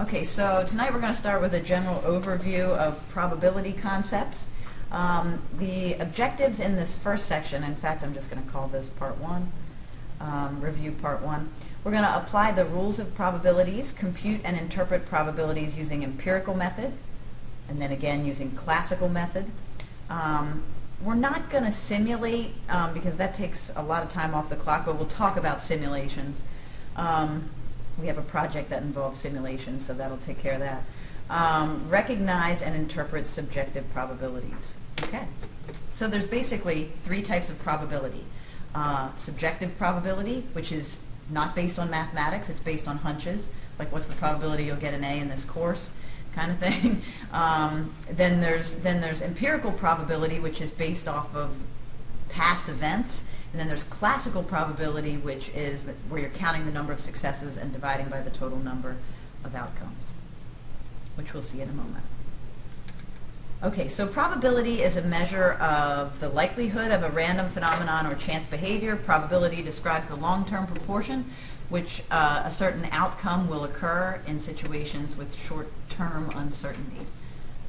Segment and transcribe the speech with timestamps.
[0.00, 4.48] Okay, so tonight we're going to start with a general overview of probability concepts.
[4.90, 8.88] Um, the objectives in this first section, in fact, I'm just going to call this
[8.88, 9.52] part one,
[10.18, 11.50] um, review part one.
[11.84, 16.94] We're going to apply the rules of probabilities, compute and interpret probabilities using empirical method,
[17.68, 19.44] and then again using classical method.
[20.08, 20.62] Um,
[21.04, 24.56] we're not going to simulate um, because that takes a lot of time off the
[24.56, 26.42] clock, but we'll talk about simulations.
[28.00, 30.82] We have a project that involves simulation, so that'll take care of that.
[31.30, 34.74] Um, recognize and interpret subjective probabilities.
[35.04, 35.24] Okay.
[35.92, 38.24] So there's basically three types of probability.
[38.74, 44.06] Uh, subjective probability, which is not based on mathematics, it's based on hunches, like what's
[44.06, 45.94] the probability you'll get an A in this course,
[46.34, 47.02] kind of thing.
[47.32, 51.54] Um, then there's then there's empirical probability, which is based off of
[52.28, 57.00] past events, and then there's classical probability, which is where you're counting the number of
[57.00, 58.96] successes and dividing by the total number
[59.44, 60.14] of outcomes,
[61.16, 62.04] which we'll see in a moment.
[63.62, 68.46] Okay, so probability is a measure of the likelihood of a random phenomenon or chance
[68.46, 68.96] behavior.
[68.96, 71.30] Probability describes the long-term proportion
[71.68, 77.06] which uh, a certain outcome will occur in situations with short-term uncertainty.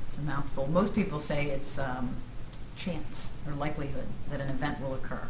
[0.09, 0.67] It's a mouthful.
[0.67, 2.13] Most people say it's um,
[2.75, 5.25] chance or likelihood that an event will occur.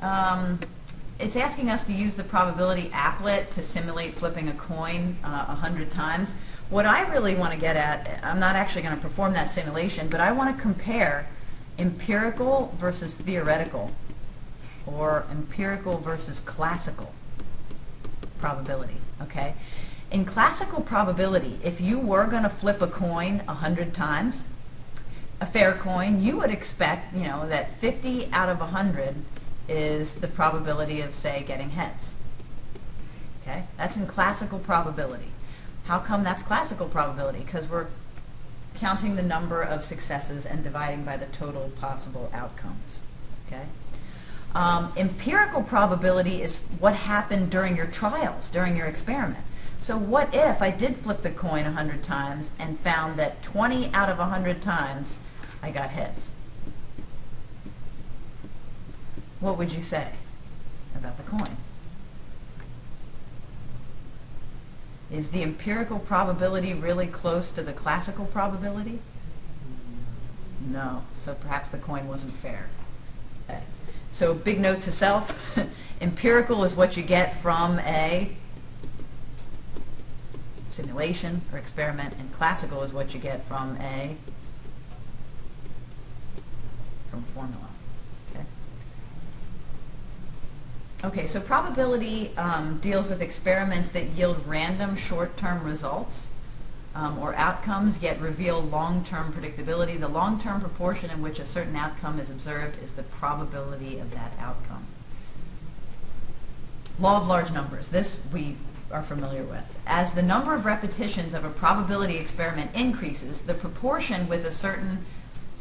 [0.00, 0.60] Um,
[1.18, 5.30] it's asking us to use the probability applet to simulate flipping a coin uh, a
[5.30, 6.34] uh, hundred times.
[6.70, 10.08] What I really want to get at, I'm not actually going to perform that simulation,
[10.08, 11.26] but I want to compare
[11.78, 13.90] empirical versus theoretical
[14.86, 17.12] or empirical versus classical
[18.38, 19.54] probability, okay?
[20.10, 24.44] In classical probability, if you were going to flip a coin a 100 times,
[25.40, 29.14] a fair coin, you would expect, you know, that 50 out of 100
[29.68, 32.14] is the probability of, say, getting heads.
[33.42, 33.64] Okay?
[33.76, 35.30] That's in classical probability.
[35.84, 37.40] How come that's classical probability?
[37.40, 37.86] Because we're
[38.74, 43.00] counting the number of successes and dividing by the total possible outcomes.
[43.46, 43.64] Okay?
[44.54, 49.44] Um, empirical probability is what happened during your trials, during your experiment.
[49.78, 54.08] So what if I did flip the coin 100 times and found that 20 out
[54.08, 55.16] of 100 times
[55.62, 56.32] I got heads?
[59.40, 60.08] What would you say
[60.96, 61.56] about the coin?
[65.10, 68.98] Is the empirical probability really close to the classical probability?
[70.70, 71.02] No.
[71.14, 72.66] So perhaps the coin wasn't fair.
[74.10, 75.56] So big note to self,
[76.00, 78.30] empirical is what you get from a
[80.70, 84.16] simulation or experiment, and classical is what you get from a
[87.10, 87.68] from a formula.
[88.32, 88.44] Okay.
[91.04, 96.30] Okay, so probability um, deals with experiments that yield random short-term results
[96.96, 99.98] um, or outcomes yet reveal long-term predictability.
[99.98, 104.32] The long-term proportion in which a certain outcome is observed is the probability of that
[104.40, 104.86] outcome.
[106.98, 107.88] Law of large numbers.
[107.88, 108.56] This we
[108.90, 109.78] are familiar with.
[109.86, 115.06] As the number of repetitions of a probability experiment increases, the proportion with a certain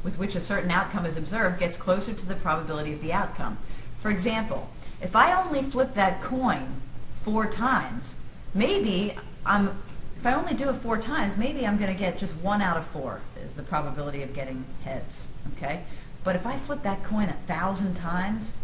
[0.03, 3.57] with which a certain outcome is observed gets closer to the probability of the outcome.
[3.99, 4.69] For example,
[5.01, 6.81] if I only flip that coin
[7.23, 8.15] four times,
[8.53, 9.15] maybe
[9.45, 9.77] I'm
[10.17, 12.75] if I only do it four times, maybe I'm going to get just one out
[12.75, 15.83] of four is the probability of getting heads, okay?
[16.23, 18.55] But if I flip that coin a thousand times,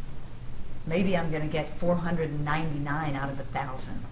[0.88, 4.04] maybe I'm going to get 499 out of a thousand.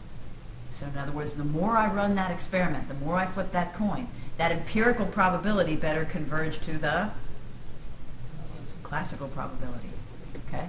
[0.70, 3.74] So in other words, the more I run that experiment, the more I flip that
[3.74, 7.10] coin, that empirical probability better converge to the
[8.84, 9.90] classical probability,
[10.48, 10.68] okay?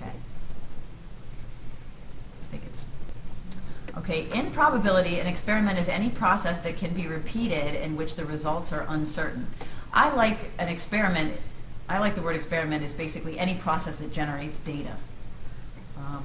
[0.00, 0.10] Okay,
[2.42, 2.86] I think it's
[3.98, 8.24] Okay, in probability, an experiment is any process that can be repeated in which the
[8.24, 9.46] results are uncertain.
[9.92, 11.34] I like an experiment,
[11.88, 14.96] I like the word experiment is basically any process that generates data.
[15.96, 16.24] Um,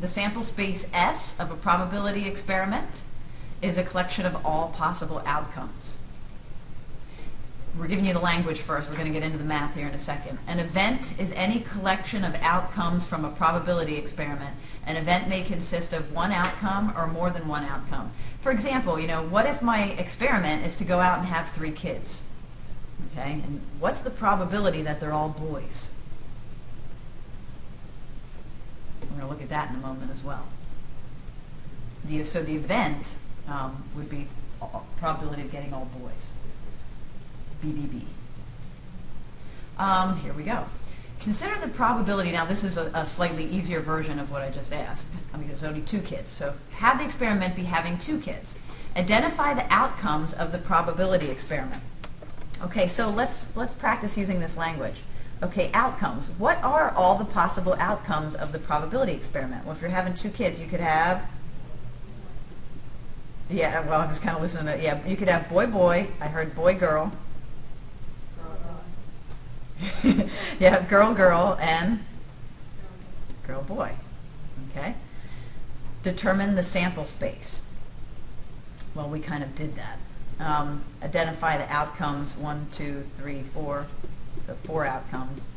[0.00, 3.02] the sample space S of a probability experiment
[3.60, 5.98] is a collection of all possible outcomes
[7.78, 8.90] we're giving you the language first.
[8.90, 10.38] We're going to get into the math here in a second.
[10.46, 14.54] An event is any collection of outcomes from a probability experiment.
[14.86, 18.12] An event may consist of one outcome or more than one outcome.
[18.40, 21.72] For example, you know, what if my experiment is to go out and have three
[21.72, 22.22] kids?
[23.12, 25.94] Okay, and what's the probability that they're all boys?
[29.00, 30.46] We're going to look at that in a moment as well.
[32.04, 33.14] The, so the event
[33.48, 34.26] um, would be
[34.98, 36.31] probability of getting all boys.
[37.62, 38.02] BBB.
[39.78, 40.64] Um, here we go.
[41.20, 44.72] consider the probability, now this is a, a slightly easier version of what I just
[44.72, 46.30] asked, I mean, there's only two kids.
[46.30, 48.56] So have the experiment be having two kids.
[48.96, 51.82] Identify the outcomes of the probability experiment.
[52.62, 55.02] Okay, so let's, let's practice using this language.
[55.42, 56.28] Okay, outcomes.
[56.38, 59.64] What are all the possible outcomes of the probability experiment?
[59.64, 61.26] Well, if you're having two kids, you could have
[63.52, 64.82] yeah, well, I was kind of listening to, it.
[64.82, 66.06] yeah, you could have boy, boy.
[66.20, 67.12] I heard boy, girl.
[70.60, 72.00] yeah, girl, girl, and
[73.46, 73.92] girl, boy.
[74.70, 74.94] Okay?
[76.02, 77.62] Determine the sample space.
[78.94, 79.98] Well, we kind of did that.
[80.40, 83.86] Um, identify the outcomes, one, two, three, four.
[84.40, 85.48] So four outcomes.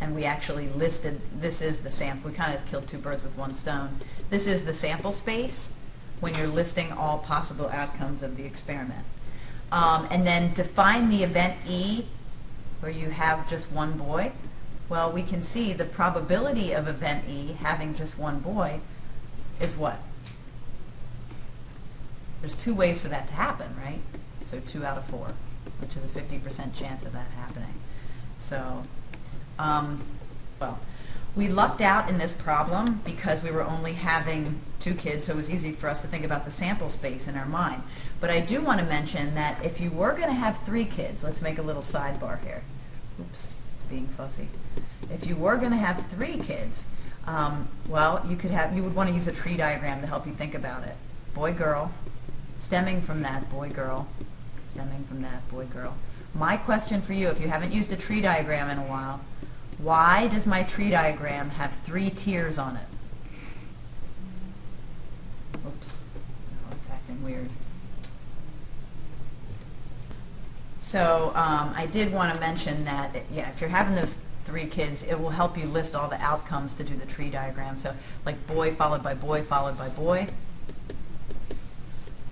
[0.00, 2.30] And we actually listed, this is the sample.
[2.30, 4.00] We kind of killed two birds with one stone.
[4.30, 5.72] This is the sample space
[6.20, 9.04] when you're listing all possible outcomes of the experiment.
[9.72, 12.06] Um, and then define the event E
[12.80, 14.32] where you have just one boy.
[14.88, 18.80] Well, we can see the probability of event E having just one boy
[19.60, 19.98] is what?
[22.40, 24.00] There's two ways for that to happen, right?
[24.46, 25.28] So two out of four,
[25.80, 27.74] which is a 50% chance of that happening.
[28.38, 28.82] So,
[29.58, 30.02] um,
[30.58, 30.80] well,
[31.36, 35.36] we lucked out in this problem because we were only having two kids, so it
[35.36, 37.82] was easy for us to think about the sample space in our mind.
[38.20, 41.22] But I do want to mention that if you were going to have three kids,
[41.22, 42.62] let's make a little sidebar here.
[43.20, 44.48] Oops, it's being fussy.
[45.12, 46.84] If you were going to have three kids,
[47.26, 50.26] um, well, you could have you would want to use a tree diagram to help
[50.26, 50.94] you think about it.
[51.34, 51.92] Boy, girl,
[52.56, 54.08] stemming from that boy, girl,
[54.66, 55.94] stemming from that boy, girl.
[56.34, 59.20] My question for you, if you haven't used a tree diagram in a while,
[59.82, 62.86] why does my tree diagram have three tiers on it?
[65.66, 65.98] Oops.
[66.66, 67.48] Oh, it's acting weird.
[70.80, 75.04] So um, I did want to mention that, yeah, if you're having those three kids,
[75.04, 77.76] it will help you list all the outcomes to do the tree diagram.
[77.76, 77.94] So
[78.26, 80.26] like boy followed by boy followed by boy,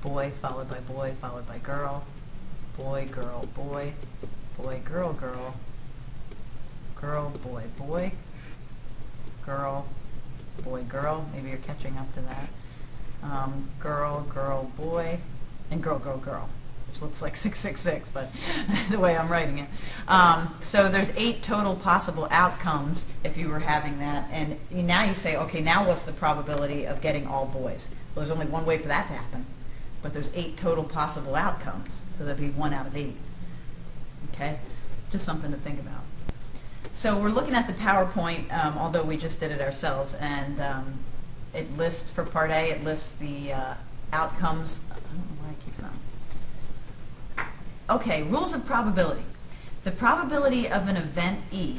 [0.03, 2.05] boy followed by boy followed by girl,
[2.77, 3.93] boy, girl, boy,
[4.57, 5.55] boy, girl, girl,
[7.01, 8.13] girl, boy, boy,
[9.45, 9.87] girl,
[10.65, 11.29] boy, girl.
[11.33, 12.49] Maybe you're catching up to that.
[13.23, 15.19] Um, girl, girl, boy,
[15.71, 16.49] and girl, girl, girl,
[16.89, 18.31] which looks like 666, but
[18.91, 19.69] the way I'm writing it.
[20.09, 24.29] Um, so there's eight total possible outcomes if you were having that.
[24.33, 27.89] And now you say, okay, now what's the probability of getting all boys?
[28.15, 29.47] Well, there's only one way for that to happen.
[30.01, 32.03] But there's eight total possible outcomes.
[32.11, 33.17] So that'd be one out of eight.
[34.33, 34.59] Okay?
[35.11, 35.98] Just something to think about.
[36.99, 40.95] So we're looking at the PowerPoint, um, although we just did it ourselves, and um,
[41.55, 43.75] it lists for Part A, it lists the uh,
[44.13, 44.81] outcomes.
[44.91, 45.81] I don't know why it keeps
[47.39, 47.47] on.
[47.89, 49.23] Okay, rules of probability.
[49.85, 51.77] The probability of an event E,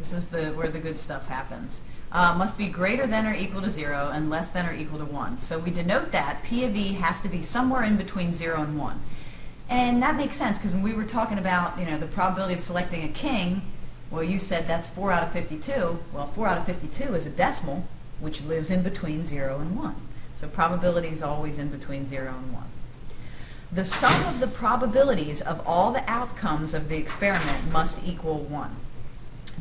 [0.00, 1.80] this is the where the good stuff happens,
[2.10, 5.04] uh, must be greater than or equal to 0 and less than or equal to
[5.04, 5.42] 1.
[5.42, 8.76] So we denote that P of E has to be somewhere in between 0 and
[8.80, 9.00] 1.
[9.70, 12.60] And that makes sense because when we were talking about you know the probability of
[12.60, 13.62] selecting a king,
[14.14, 15.98] well, you said that's 4 out of 52.
[16.12, 17.84] Well, 4 out of 52 is a decimal,
[18.20, 19.94] which lives in between 0 and 1.
[20.34, 22.64] So probability is always in between 0 and 1.
[23.72, 28.70] The sum of the probabilities of all the outcomes of the experiment must equal 1.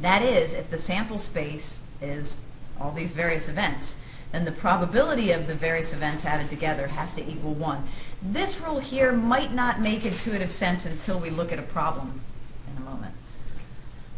[0.01, 2.39] That is, if the sample space is
[2.79, 3.98] all these various events,
[4.31, 7.88] then the probability of the various events added together has to equal 1.
[8.22, 12.22] This rule here might not make intuitive sense until we look at a problem
[12.69, 13.13] in a moment.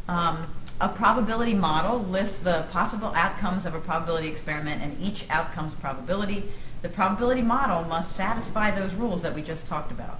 [0.08, 0.48] Um,
[0.82, 6.44] a probability model lists the possible outcomes of a probability experiment and each outcome's probability.
[6.82, 10.20] The probability model must satisfy those rules that we just talked about.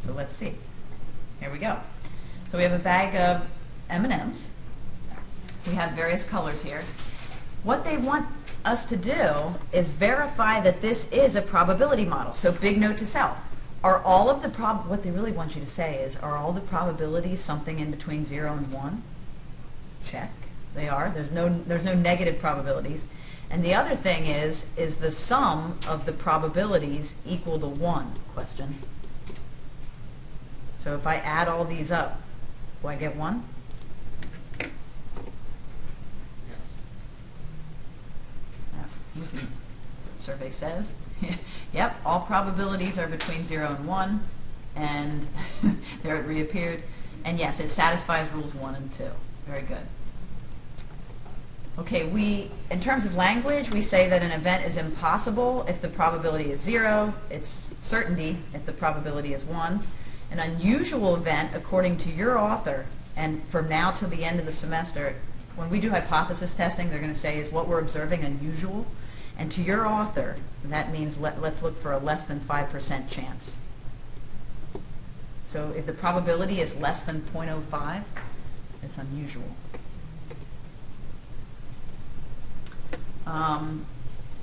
[0.00, 0.54] So let's see.
[1.40, 1.78] Here we go.
[2.48, 3.46] So we have a bag of
[3.90, 4.50] M&Ms.
[5.66, 6.82] We have various colors here.
[7.62, 8.26] What they want
[8.64, 12.34] us to do is verify that this is a probability model.
[12.34, 13.38] So big note to self.
[13.82, 16.52] Are all of the prob what they really want you to say is are all
[16.52, 19.02] the probabilities something in between 0 and 1?
[20.04, 20.30] Check.
[20.74, 21.10] They are.
[21.10, 23.06] There's no there's no negative probabilities.
[23.50, 28.78] And the other thing is is the sum of the probabilities equal to 1 question.
[30.76, 32.20] So if I add all these up,
[32.82, 33.42] do I get 1?
[34.60, 34.68] Yes.
[38.74, 39.46] Uh, hmm.
[40.18, 40.94] Survey says.
[41.72, 44.20] yep, all probabilities are between 0 and 1.
[44.76, 45.26] And
[46.02, 46.82] there it reappeared.
[47.24, 49.04] And yes, it satisfies rules 1 and 2.
[49.46, 49.86] Very good.
[51.76, 55.88] Okay, we, in terms of language, we say that an event is impossible if the
[55.88, 57.12] probability is 0.
[57.30, 59.80] It's certainty if the probability is 1.
[60.30, 62.86] An unusual event, according to your author,
[63.16, 65.14] And from now till the end of the semester,
[65.56, 68.86] when we do hypothesis testing, they're going to say, is what we're observing unusual?
[69.38, 73.56] And to your author, that means let, let's look for a less than 5% chance.
[75.46, 78.02] So if the probability is less than 0.05,
[78.84, 79.48] it's unusual.
[83.26, 83.86] Um,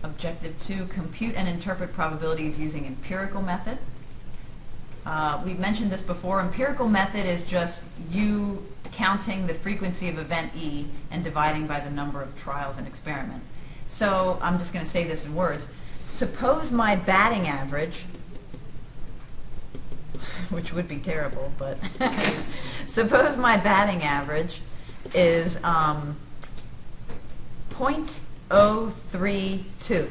[0.04, 3.78] objective two, compute and interpret probabilities using empirical method.
[5.06, 6.42] Uh, we've mentioned this before.
[6.42, 11.90] Empirical method is just you counting the frequency of event E and dividing by the
[11.90, 13.42] number of trials and experiment.
[13.88, 15.68] So I'm just going to say this in words.
[16.10, 18.06] Suppose my batting average,
[20.50, 21.78] which would be terrible, but
[22.88, 24.62] suppose my batting average
[25.14, 26.18] is um,
[27.72, 30.10] 0.032.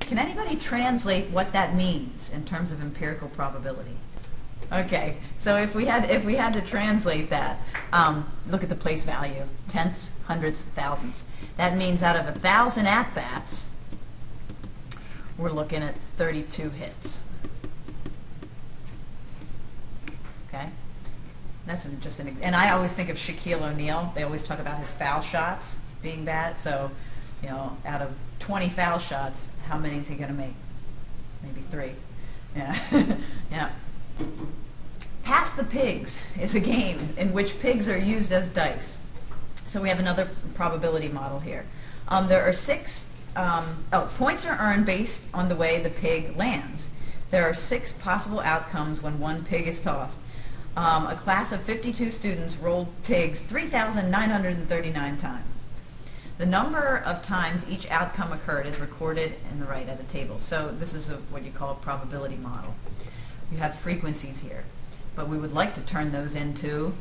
[0.00, 3.96] Can anybody translate what that means in terms of empirical probability?
[4.72, 7.60] Okay, so if we had if we had to translate that,
[7.92, 11.24] um, look at the place value: tenths, hundredths, thousandths.
[11.56, 13.66] That means out of a thousand at bats,
[15.38, 17.22] we're looking at 32 hits.
[20.56, 20.68] Okay,
[21.66, 22.36] that's just an.
[22.42, 24.12] And I always think of Shaquille O'Neal.
[24.14, 26.58] They always talk about his foul shots being bad.
[26.58, 26.90] So,
[27.42, 30.54] you know, out of 20 foul shots, how many is he going to make?
[31.42, 31.92] Maybe three.
[32.56, 32.78] Yeah,
[33.50, 33.70] yeah.
[35.24, 38.98] Pass the Pigs is a game in which pigs are used as dice.
[39.66, 41.66] So we have another probability model here.
[42.08, 46.36] Um, there are six, um, oh, points are earned based on the way the pig
[46.36, 46.90] lands.
[47.30, 50.20] There are six possible outcomes when one pig is tossed.
[50.76, 55.44] Um, a class of 52 students rolled pigs 3,939 times.
[56.36, 60.38] The number of times each outcome occurred is recorded in the right at a table.
[60.38, 62.74] So this is a, what you call a probability model.
[63.50, 64.64] You have frequencies here,
[65.14, 66.92] but we would like to turn those into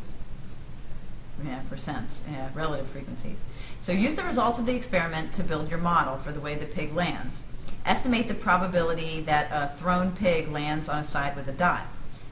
[1.44, 3.44] yeah, percents, yeah, relative frequencies.
[3.82, 6.66] So use the results of the experiment to build your model for the way the
[6.66, 7.42] pig lands.
[7.86, 11.86] Estimate the probability that a thrown pig lands on a side with a dot.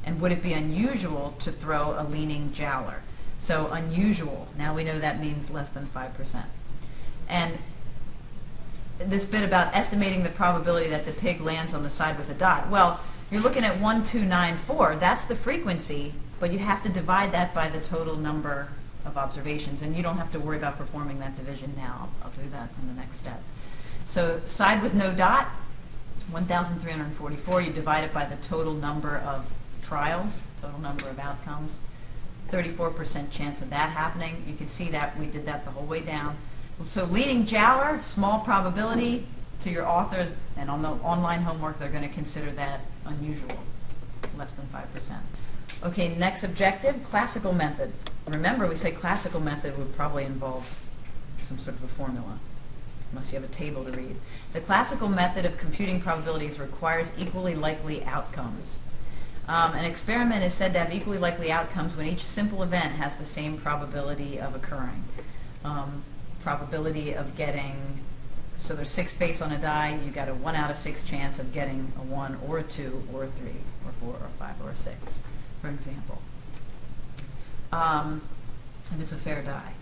[0.05, 3.01] And would it be unusual to throw a leaning jowler?
[3.37, 6.43] So unusual, now we know that means less than 5%.
[7.29, 7.57] And
[8.99, 12.33] this bit about estimating the probability that the pig lands on the side with a
[12.33, 12.69] dot.
[12.69, 12.99] Well,
[13.31, 17.79] you're looking at 1294, that's the frequency, but you have to divide that by the
[17.79, 18.69] total number
[19.05, 22.09] of observations, and you don't have to worry about performing that division now.
[22.23, 23.41] I'll, I'll do that in the next step.
[24.05, 25.47] So side with no dot,
[26.31, 29.49] 1,344, you divide it by the total number of
[29.83, 31.79] trials, total number of outcomes,
[32.49, 34.43] 34% chance of that happening.
[34.47, 36.37] You can see that we did that the whole way down.
[36.87, 39.25] So leaning Jowler, small probability
[39.61, 43.57] to your author, and on the online homework they're going to consider that unusual,
[44.37, 45.17] less than 5%.
[45.83, 47.91] Okay, next objective, classical method.
[48.27, 50.89] Remember, we said classical method would probably involve
[51.41, 52.39] some sort of a formula,
[53.11, 54.15] unless you have a table to read.
[54.53, 58.79] The classical method of computing probabilities requires equally likely outcomes.
[59.47, 63.17] Um, an experiment is said to have equally likely outcomes when each simple event has
[63.17, 65.03] the same probability of occurring.
[65.65, 66.03] Um,
[66.41, 67.99] probability of getting,
[68.55, 71.39] so there's six face on a die, you've got a one out of six chance
[71.39, 74.69] of getting a one or a two or a three or four or five or
[74.69, 75.21] a six,
[75.61, 76.21] for example.
[77.73, 78.21] Um,
[78.93, 79.73] if it's a fair die.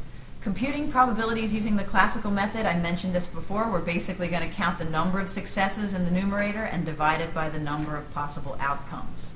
[0.41, 4.80] Computing probabilities using the classical method, I mentioned this before, we're basically going to count
[4.80, 8.58] the number of successes in the numerator and divide it by the number of possible
[8.60, 9.36] outcomes.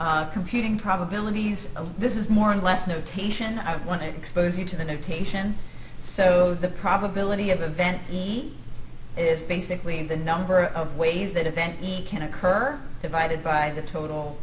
[0.00, 3.58] Uh, computing probabilities, uh, this is more or less notation.
[3.58, 5.56] I want to expose you to the notation.
[5.98, 8.52] So the probability of event E
[9.16, 14.38] is basically the number of ways that event E can occur divided by the total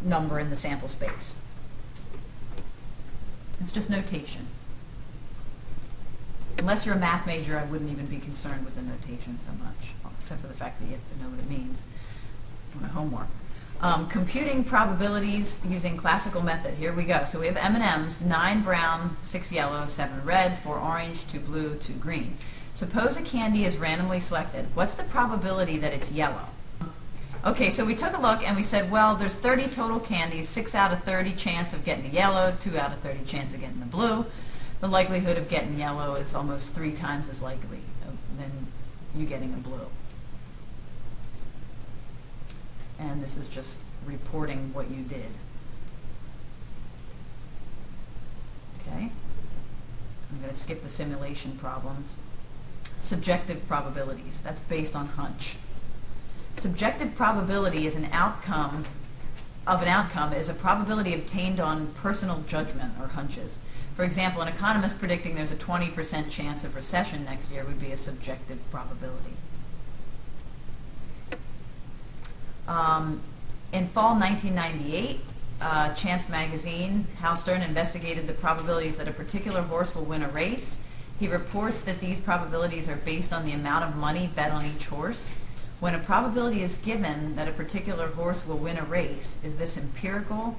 [0.00, 1.36] number in the sample space.
[3.60, 4.46] It's just notation.
[6.58, 9.94] Unless you're a math major, I wouldn't even be concerned with the notation so much,
[10.20, 11.82] except for the fact that you have to know what it means
[12.76, 13.26] on a homework.
[13.82, 16.74] Um, computing probabilities using classical method.
[16.74, 17.24] Here we go.
[17.24, 21.94] So we have M&Ms, 9 brown, 6 yellow, 7 red, 4 orange, 2 blue, 2
[21.94, 22.36] green.
[22.74, 24.66] Suppose a candy is randomly selected.
[24.74, 26.44] What's the probability that it's yellow?
[27.46, 30.74] Okay, so we took a look and we said, well, there's 30 total candies, 6
[30.74, 33.80] out of 30 chance of getting the yellow, 2 out of 30 chance of getting
[33.80, 34.26] the blue.
[34.80, 37.80] The likelihood of getting yellow is almost three times as likely
[38.36, 38.66] than
[39.16, 39.86] you getting a blue.
[43.00, 45.30] And this is just reporting what you did.
[48.80, 49.10] Okay?
[50.30, 52.16] I'm going to skip the simulation problems.
[53.00, 54.40] Subjective probabilities.
[54.40, 55.56] That's based on hunch.
[56.56, 58.84] Subjective probability is an outcome
[59.66, 63.58] of an outcome is a probability obtained on personal judgment or hunches.
[63.94, 67.92] For example, an economist predicting there's a 20% chance of recession next year would be
[67.92, 69.36] a subjective probability.
[72.70, 73.20] Um,
[73.72, 75.20] in fall 1998,
[75.60, 80.28] uh, Chance Magazine, Hal Stern investigated the probabilities that a particular horse will win a
[80.28, 80.78] race.
[81.18, 84.86] He reports that these probabilities are based on the amount of money bet on each
[84.86, 85.32] horse.
[85.80, 89.76] When a probability is given that a particular horse will win a race, is this
[89.76, 90.56] empirical,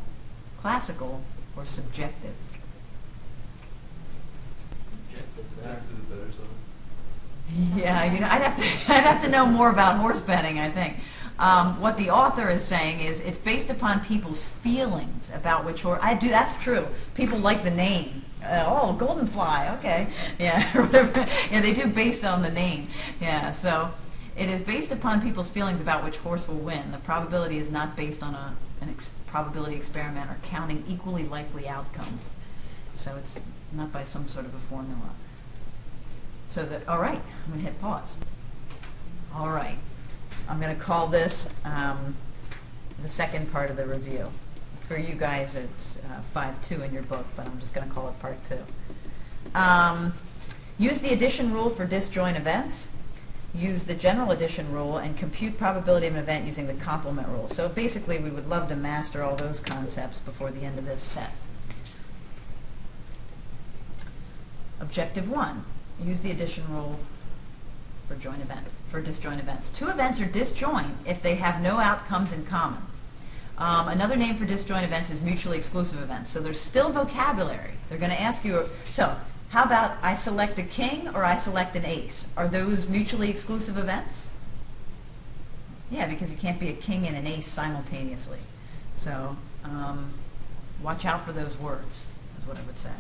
[0.58, 1.22] classical,
[1.56, 2.34] or subjective?
[5.64, 6.46] Back to the better side.
[7.76, 8.64] Yeah, you know, I'd have to,
[8.94, 10.98] I'd have to know more about horse betting, I think.
[11.42, 16.00] Um, what the author is saying is it's based upon people's feelings about which horse.
[16.04, 16.30] I do.
[16.30, 16.88] That's true.
[17.16, 18.24] People like the name.
[18.44, 19.76] Uh, oh, golden fly.
[19.80, 20.08] Okay.
[20.40, 20.64] Yeah.
[20.80, 21.28] whatever.
[21.52, 22.90] Yeah, they do based on the name.
[23.20, 23.52] Yeah.
[23.54, 23.90] So
[24.38, 26.92] it is based upon people's feelings about which horse will win.
[26.92, 31.68] The probability is not based on a an ex- probability experiment or counting equally likely
[31.68, 32.36] outcomes.
[32.94, 35.12] So it's not by some sort of a formula.
[36.50, 38.18] So that, all right, I'm to hit pause.
[39.34, 39.78] All right,
[40.52, 42.14] I'm going to call this um,
[43.02, 44.30] the second part of the review.
[44.82, 48.10] For you guys, it's uh, 5-2 in your book, but I'm just going to call
[48.10, 48.60] it part two.
[49.56, 50.14] Um,
[50.78, 52.90] use the addition rule for disjoint events.
[53.56, 57.48] Use the general addition rule and compute probability of an event using the complement rule.
[57.48, 61.02] So basically, we would love to master all those concepts before the end of this
[61.02, 61.32] set.
[64.82, 65.64] Objective one,
[66.04, 67.00] use the addition rule
[68.12, 69.70] for joint events, for disjoint events.
[69.70, 72.82] Two events are disjoint if they have no outcomes in common.
[73.58, 76.30] Um, another name for disjoint events is mutually exclusive events.
[76.30, 77.72] So there's still vocabulary.
[77.88, 79.16] They're going to ask you, so
[79.50, 82.34] how about I select a king or I select an ace?
[82.36, 84.30] Are those mutually exclusive events?
[85.90, 88.40] Yeah, because you can't be a king and an ace simultaneously.
[88.96, 90.14] So um,
[90.84, 92.08] watch out for those words,
[92.40, 92.92] is what I would say.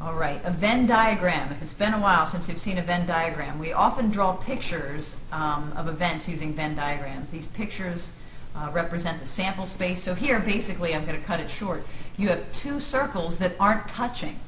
[0.00, 1.50] All right, a Venn diagram.
[1.50, 5.20] If it's been a while since you've seen a Venn diagram, we often draw pictures
[5.32, 7.30] um, of events using Venn diagrams.
[7.30, 8.12] These pictures
[8.54, 10.00] uh, represent the sample space.
[10.00, 11.84] So here, basically, I'm going to cut it short.
[12.16, 14.38] You have two circles that aren't touching.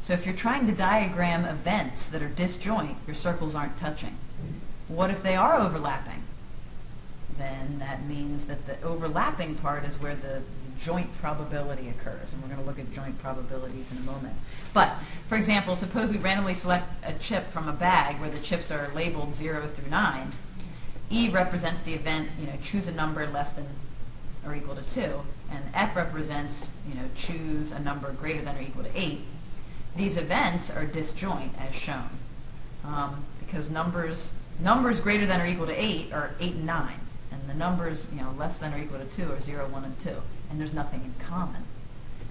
[0.00, 4.16] So if you're trying to diagram events that are disjoint, your circles aren't touching.
[4.88, 6.22] What if they are overlapping?
[7.36, 10.40] Then that means that the overlapping part is where the
[10.78, 14.34] joint probability occurs, and we're going to look at joint probabilities in a moment.
[14.72, 14.92] But,
[15.28, 18.90] for example, suppose we randomly select a chip from a bag where the chips are
[18.94, 20.32] labeled 0 through 9.
[21.10, 23.66] E represents the event, you know, choose a number less than
[24.44, 25.00] or equal to 2,
[25.50, 29.20] and F represents, you know, choose a number greater than or equal to 8.
[29.96, 32.10] These events are disjoint, as shown,
[32.84, 37.00] um, because numbers numbers greater than or equal to 8 are 8 and 9,
[37.32, 39.98] and the numbers, you know, less than or equal to 2 are 0, 1, and
[39.98, 40.10] 2
[40.50, 41.62] and there's nothing in common.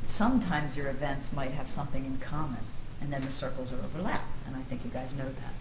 [0.05, 2.59] Sometimes your events might have something in common,
[3.01, 5.53] and then the circles are overlap, and I think you guys know that.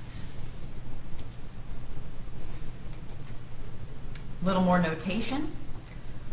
[4.43, 5.51] A little more notation.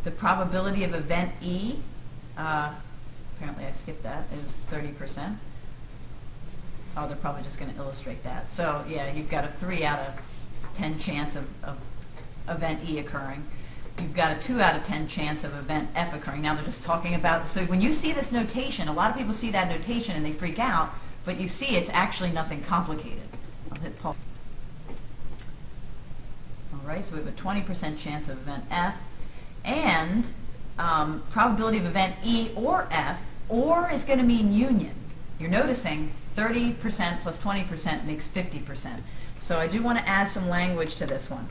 [0.04, 1.78] The probability of event E,
[2.38, 2.74] uh,
[3.36, 5.38] apparently I skipped that, is 30%.
[6.98, 8.52] Oh, they're probably just going to illustrate that.
[8.52, 11.78] So yeah, you've got a 3 out of 10 chance of, of
[12.50, 13.46] event E occurring
[14.02, 16.42] you've got a 2 out of 10 chance of event F occurring.
[16.42, 19.34] Now they're just talking about, so when you see this notation, a lot of people
[19.34, 20.94] see that notation and they freak out,
[21.26, 23.20] but you see it's actually nothing complicated.
[23.72, 24.16] I'll hit pause.
[26.74, 28.98] All right, so we have a 20% chance of event F,
[29.64, 30.26] and
[30.80, 34.96] um, probability of event E or F, or is going to mean union.
[35.40, 39.02] You're noticing 30% plus 20% makes 50%.
[39.38, 41.48] So I do want to add some language to this one.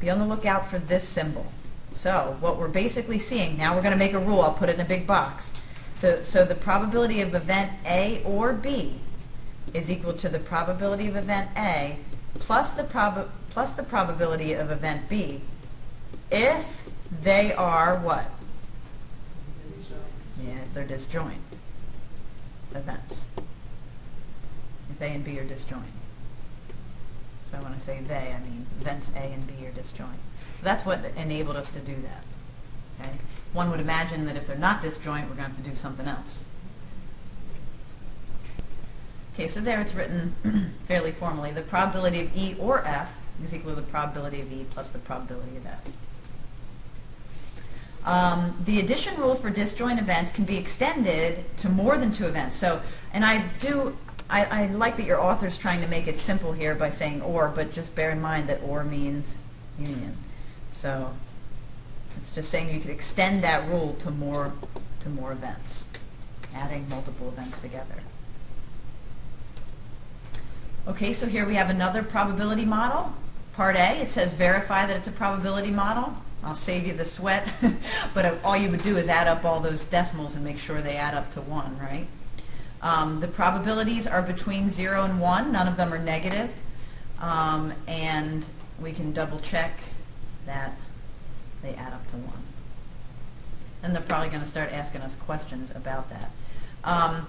[0.00, 1.46] Be on the lookout for this symbol.
[1.90, 4.76] So what we're basically seeing, now we're going to make a rule, I'll put it
[4.76, 5.52] in a big box.
[6.00, 9.00] The, so the probability of event A or B
[9.74, 11.98] is equal to the probability of event A
[12.34, 15.40] plus the, prob plus the probability of event B
[16.30, 16.88] if
[17.22, 18.30] they are what?
[20.44, 21.40] Yeah, they're disjoint
[22.74, 23.26] events.
[24.90, 25.82] If A and B are disjoint.
[27.44, 30.20] So when I say they, I mean events A and B are disjoint.
[30.58, 32.24] So that's what enabled us to do that.
[33.00, 33.12] Okay?
[33.52, 36.08] One would imagine that if they're not disjoint, we're going to have to do something
[36.08, 36.46] else.
[39.34, 40.34] Okay, so there it's written
[40.86, 41.52] fairly formally.
[41.52, 43.08] The probability of E or F
[43.44, 45.80] is equal to the probability of E plus the probability of F.
[48.04, 52.56] Um, the addition rule for disjoint events can be extended to more than two events.
[52.56, 53.96] So, and I do,
[54.28, 57.48] I, I like that your author's trying to make it simple here by saying or,
[57.48, 59.38] but just bear in mind that or means
[59.78, 60.16] union.
[60.78, 61.10] So
[62.18, 64.52] It's just saying you could extend that rule to more,
[65.00, 65.88] to more events,
[66.54, 67.96] adding multiple events together.
[70.86, 73.12] Okay, so here we have another probability model.
[73.54, 76.14] Part A, it says verify that it's a probability model.
[76.44, 77.52] I'll save you the sweat,
[78.14, 80.94] but all you would do is add up all those decimals and make sure they
[80.94, 82.06] add up to 1, right?
[82.82, 85.50] Um, the probabilities are between 0 and 1.
[85.50, 86.50] None of them are negative.
[87.18, 88.46] Um, and
[88.80, 89.72] we can double check
[90.48, 90.76] that
[91.62, 92.32] they add up to 1.
[93.84, 96.30] And they're probably going to start asking us questions about that.
[96.82, 97.26] Um,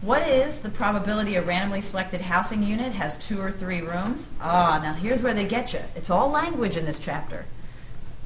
[0.00, 4.30] what is the probability a randomly selected housing unit has two or three rooms?
[4.40, 5.80] Ah, now here's where they get you.
[5.94, 7.44] It's all language in this chapter.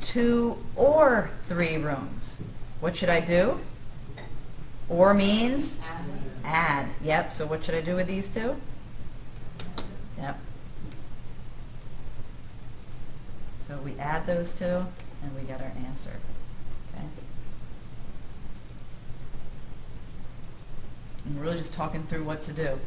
[0.01, 2.39] Two or three rooms.
[2.81, 3.59] What should I do?
[4.89, 5.81] Or means?
[6.45, 6.87] Add.
[7.03, 8.55] Yep, so what should I do with these two?
[10.19, 10.39] Yep.
[13.67, 16.11] So we add those two, and we get our answer.
[16.95, 17.07] Okay?
[21.25, 22.79] And we're really just talking through what to do.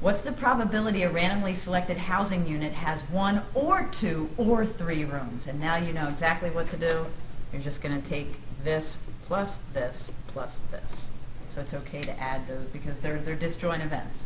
[0.00, 5.48] What's the probability a randomly selected housing unit has one or two or three rooms?
[5.48, 7.06] And now you know exactly what to do.
[7.52, 11.10] You're just going to take this plus this plus this.
[11.48, 14.24] So it's okay to add those because they're, they're disjoint events.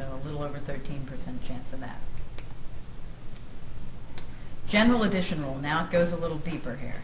[0.00, 2.00] So a little over 13% chance of that.
[4.66, 5.58] General addition rule.
[5.60, 7.02] Now it goes a little deeper here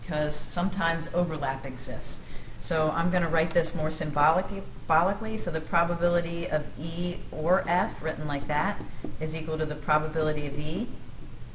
[0.00, 2.22] because sometimes overlap exists.
[2.60, 5.36] So I'm going to write this more symbolically.
[5.36, 8.80] So the probability of E or F, written like that,
[9.18, 10.86] is equal to the probability of E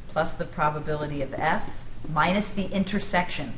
[0.10, 3.54] plus the probability of F minus the intersection,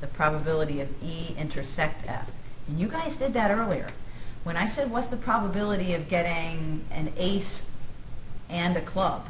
[0.00, 2.30] the probability of E intersect F.
[2.68, 3.88] And you guys did that earlier.
[4.44, 7.70] When I said what's the probability of getting an ace
[8.48, 9.28] and a club,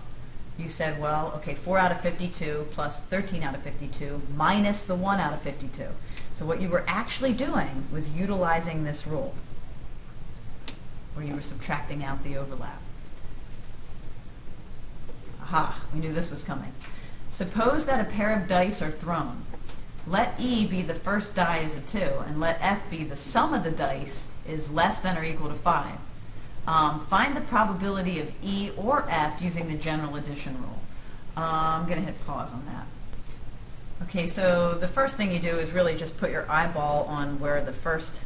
[0.58, 4.94] you said, well, okay, 4 out of 52 plus 13 out of 52 minus the
[4.94, 5.84] 1 out of 52.
[6.34, 9.34] So what you were actually doing was utilizing this rule,
[11.14, 12.80] where you were subtracting out the overlap.
[15.42, 16.72] Aha, we knew this was coming.
[17.30, 19.44] Suppose that a pair of dice are thrown.
[20.06, 23.52] Let E be the first die as a 2, and let F be the sum
[23.52, 25.92] of the dice is less than or equal to 5.
[26.66, 30.78] Um, find the probability of E or F using the general addition rule.
[31.36, 32.86] Uh, I'm going to hit pause on that.
[34.04, 37.62] Okay, so the first thing you do is really just put your eyeball on where
[37.62, 38.22] the first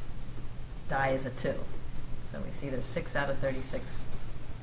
[0.89, 1.53] die is a 2.
[2.33, 4.05] So we see there's 6 out of 36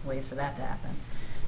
[0.05, 0.91] ways for that to happen.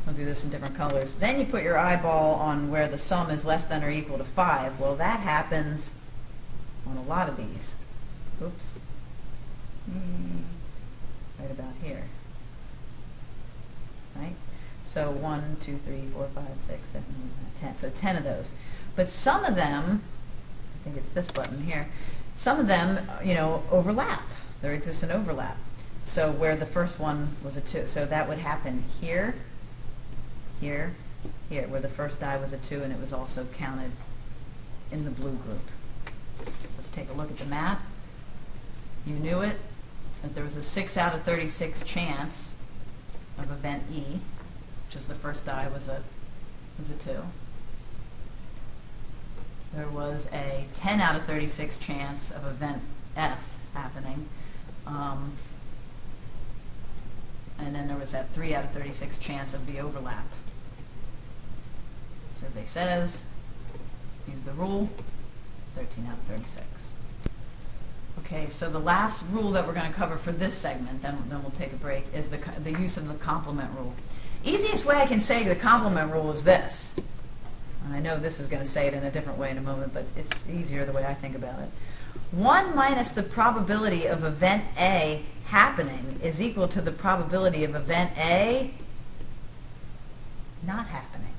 [0.06, 1.14] We'll do this in different colors.
[1.14, 4.24] Then you put your eyeball on where the sum is less than or equal to
[4.24, 4.80] 5.
[4.80, 5.96] Well, that happens
[6.88, 7.76] on a lot of these.
[8.42, 8.80] Oops.
[9.90, 10.44] Mm,
[11.40, 12.04] right about here.
[14.16, 14.36] Right?
[14.86, 17.16] So 1, 2, 3, 4, 5, 6, 7, 8,
[17.62, 17.76] 9, 10.
[17.76, 18.54] So 10 of those.
[18.96, 20.02] But some of them,
[20.82, 21.88] I think it's this button here,
[22.36, 24.24] some of them, you know, overlap.
[24.62, 25.58] There exists an overlap.
[26.04, 27.88] So where the first one was a 2.
[27.88, 29.36] So that would happen here,
[30.62, 30.94] here,
[31.50, 33.92] here, where the first die was a 2 and it was also counted
[34.92, 35.62] in the blue group.
[36.78, 37.82] Let's take a look at the map.
[39.06, 39.58] You knew it,
[40.26, 42.56] that there was a 6 out of 36 chance
[43.38, 44.20] of event E,
[44.88, 46.02] which is the first die was a,
[46.80, 47.12] was a 2.
[49.76, 52.82] There was a 10 out of 36 chance of event
[53.16, 53.40] F
[53.76, 54.28] happening.
[54.88, 55.34] Um,
[57.60, 60.26] and then there was that 3 out of 36 chance of the overlap.
[62.42, 63.26] Survey says,
[64.28, 64.90] use the rule,
[65.76, 66.95] 13 out of 36.
[68.26, 71.44] Okay, so the last rule that we're going to cover for this segment, then, then
[71.44, 73.94] we'll take a break, is the, the use of the complement rule.
[74.44, 76.96] Easiest way I can say the complement rule is this.
[77.84, 79.62] And I know this is going to say it in a different way in a
[79.62, 81.70] moment, but it's easier the way I think about it.
[82.32, 88.12] 1 minus the probability of event A happening is equal to the probability of event
[88.18, 88.72] A
[90.66, 91.34] not happening.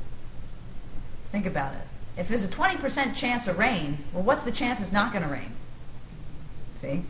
[1.32, 1.80] Think about it.
[2.16, 5.30] If there's a 20% chance of rain, well, what's the chance it's not going to
[5.30, 5.52] rain?
[6.76, 7.02] See?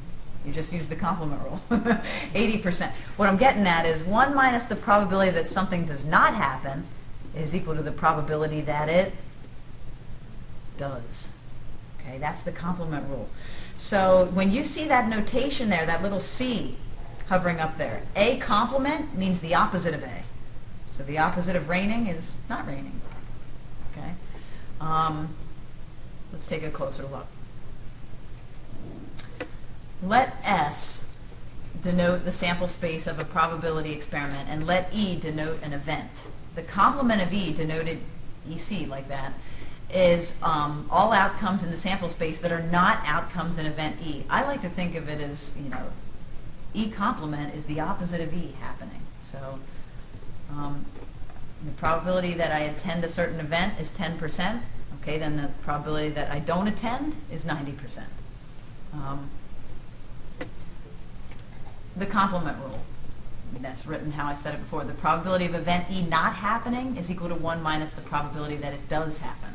[0.44, 1.60] You just use the complement rule.
[1.70, 2.90] 80%.
[3.16, 6.84] What I'm getting at is 1 minus the probability that something does not happen
[7.34, 9.12] is equal to the probability that it
[10.78, 11.30] does.
[12.00, 13.28] Okay, that's the complement rule.
[13.74, 16.76] So when you see that notation there, that little C
[17.28, 20.22] hovering up there, A complement means the opposite of A.
[20.92, 23.00] So the opposite of raining is not raining.
[23.92, 24.12] Okay?
[24.80, 25.34] Um,
[26.32, 27.26] let's take a closer look.
[30.02, 31.10] Let S
[31.82, 36.26] denote the sample space of a probability experiment, and let E denote an event.
[36.54, 38.00] The complement of E denoted
[38.50, 39.32] EC like that
[39.90, 44.24] is um, all outcomes in the sample space that are not outcomes in event E.
[44.28, 45.92] I like to think of it as, you know,
[46.74, 49.00] E complement is the opposite of E happening.
[49.30, 49.58] So
[50.50, 50.84] um,
[51.64, 54.60] the probability that I attend a certain event is 10%.
[55.00, 58.02] Okay, then the probability that I don't attend is 90%.
[58.92, 59.30] Um,
[61.96, 62.80] the complement rule.
[63.60, 64.84] That's written how I said it before.
[64.84, 68.74] The probability of event E not happening is equal to 1 minus the probability that
[68.74, 69.54] it does happen.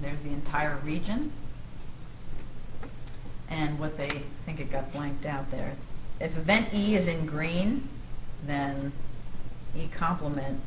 [0.00, 1.32] There's the entire region.
[3.48, 5.72] And what they, I think it got blanked out there.
[6.20, 7.88] If event E is in green,
[8.44, 8.92] then
[9.76, 10.60] E complement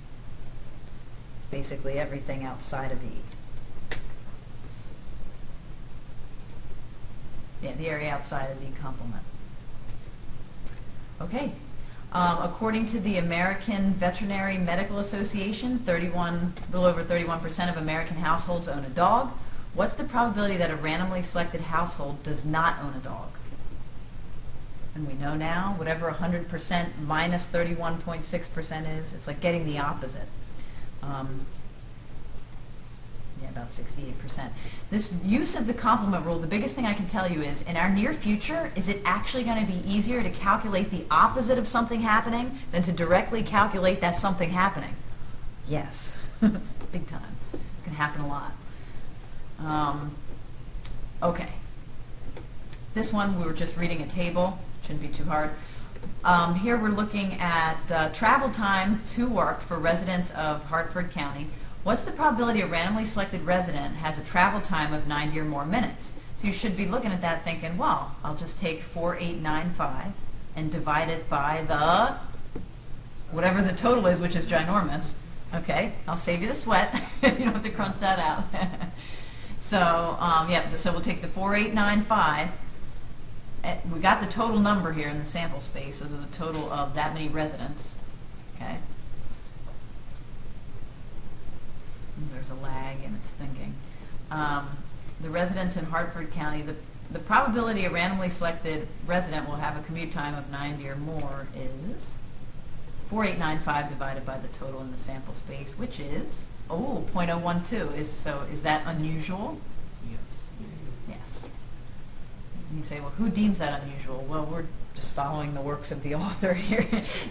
[1.39, 3.22] is basically everything outside of E.
[7.62, 9.24] Yeah, the area outside is E complement.
[11.22, 11.52] Okay.
[12.12, 18.17] Um, according to the American Veterinary Medical Association, 31, a little over 31% of American
[18.17, 19.32] households own a dog.
[19.76, 23.30] What's the probability that a randomly selected household does not own a dog?
[24.95, 30.28] And we know now, whatever 100% minus 31.6% is, it's like getting the opposite.
[31.04, 31.45] Um,
[33.41, 34.49] yeah, about 68%.
[34.91, 37.78] This use of the complement rule, the biggest thing I can tell you is, in
[37.78, 41.67] our near future, is it actually going to be easier to calculate the opposite of
[41.67, 44.95] something happening than to directly calculate that something happening?
[45.67, 47.21] Yes, big time.
[47.54, 48.52] It's going to happen a lot.
[49.60, 50.15] Um,
[51.21, 51.49] okay.
[52.93, 54.58] This one, we were just reading a table.
[54.84, 55.52] Shouldn't be too hard.
[56.23, 61.47] Um, here we're looking at uh, travel time to work for residents of Hartford County.
[61.84, 65.65] What's the probability a randomly selected resident has a travel time of 90 or more
[65.65, 66.13] minutes?
[66.38, 70.13] So you should be looking at that thinking, well, I'll just take 4895
[70.56, 72.62] and divide it by the,
[73.32, 75.13] whatever the total is, which is ginormous.
[75.54, 76.94] Okay, I'll save you the sweat.
[77.24, 78.44] you don't have to crunch that out.
[79.60, 82.50] so, um, yeah, so we'll take the 4895.
[83.63, 86.94] Eh, We got the total number here in the sample space, so the total of
[86.96, 87.98] that many residents.
[88.56, 88.78] Okay.
[92.34, 93.73] There's a lag in its thinking.
[94.32, 94.69] Um,
[95.21, 96.75] the residents in Hartford County, the,
[97.12, 101.47] the probability a randomly selected resident will have a commute time of 90 or more
[101.55, 102.13] is
[103.10, 107.97] 4895 divided by the total in the sample space, which is, oh, 0.012.
[107.97, 109.60] Is, so is that unusual?
[110.10, 110.43] Yes.
[111.10, 111.49] Yes.
[112.69, 114.25] And you say, well, who deems that unusual?
[114.29, 116.86] Well, we're just following the works of the author here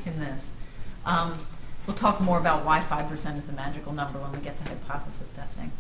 [0.05, 0.57] in this.
[1.07, 1.39] Um,
[1.89, 5.31] we'll talk more about why 5% is the magical number when we get to hypothesis
[5.31, 5.73] testing.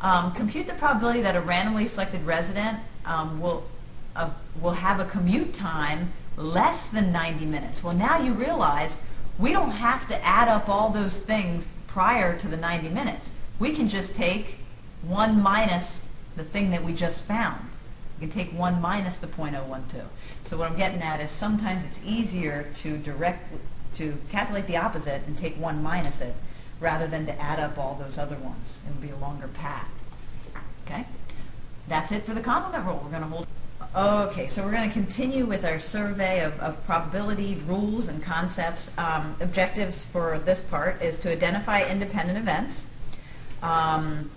[0.00, 3.64] Um, compute the probability that a randomly selected resident um, will,
[4.14, 4.30] uh,
[4.62, 7.82] will have a commute time less than 90 minutes.
[7.82, 9.00] Well, now you realize
[9.40, 13.32] we don't have to add up all those things prior to the 90 minutes.
[13.58, 14.58] We can just take
[15.02, 17.60] 1 minus the thing that we just found.
[18.20, 20.04] You can take 1 minus the 0.012.
[20.44, 23.52] So what I'm getting at is sometimes it's easier to direct,
[23.94, 26.34] to calculate the opposite and take 1 minus it
[26.80, 28.80] rather than to add up all those other ones.
[28.86, 29.88] It would be a longer path.
[30.86, 31.06] Okay?
[31.88, 33.00] That's it for the complement rule.
[33.02, 33.46] We're going to hold.
[33.94, 38.96] Okay, so we're going to continue with our survey of, of probability rules and concepts.
[38.98, 42.88] Um, objectives for this part is to identify independent events,
[43.62, 44.30] um,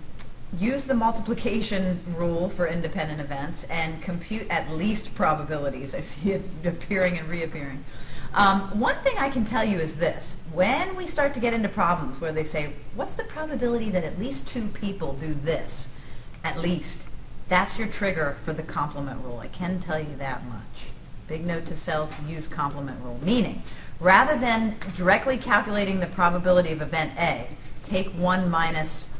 [0.58, 5.94] use the multiplication rule for independent events, and compute at least probabilities.
[5.94, 7.84] I see it appearing and reappearing.
[8.34, 10.36] Um, one thing I can tell you is this.
[10.52, 14.18] When we start to get into problems where they say, what's the probability that at
[14.18, 15.88] least two people do this?
[16.44, 17.06] At least.
[17.48, 19.40] That's your trigger for the complement rule.
[19.40, 20.90] I can tell you that much.
[21.26, 23.18] Big note to self, use complement rule.
[23.22, 23.62] Meaning,
[23.98, 27.48] rather than directly calculating the probability of event A,
[27.82, 29.12] take 1 minus,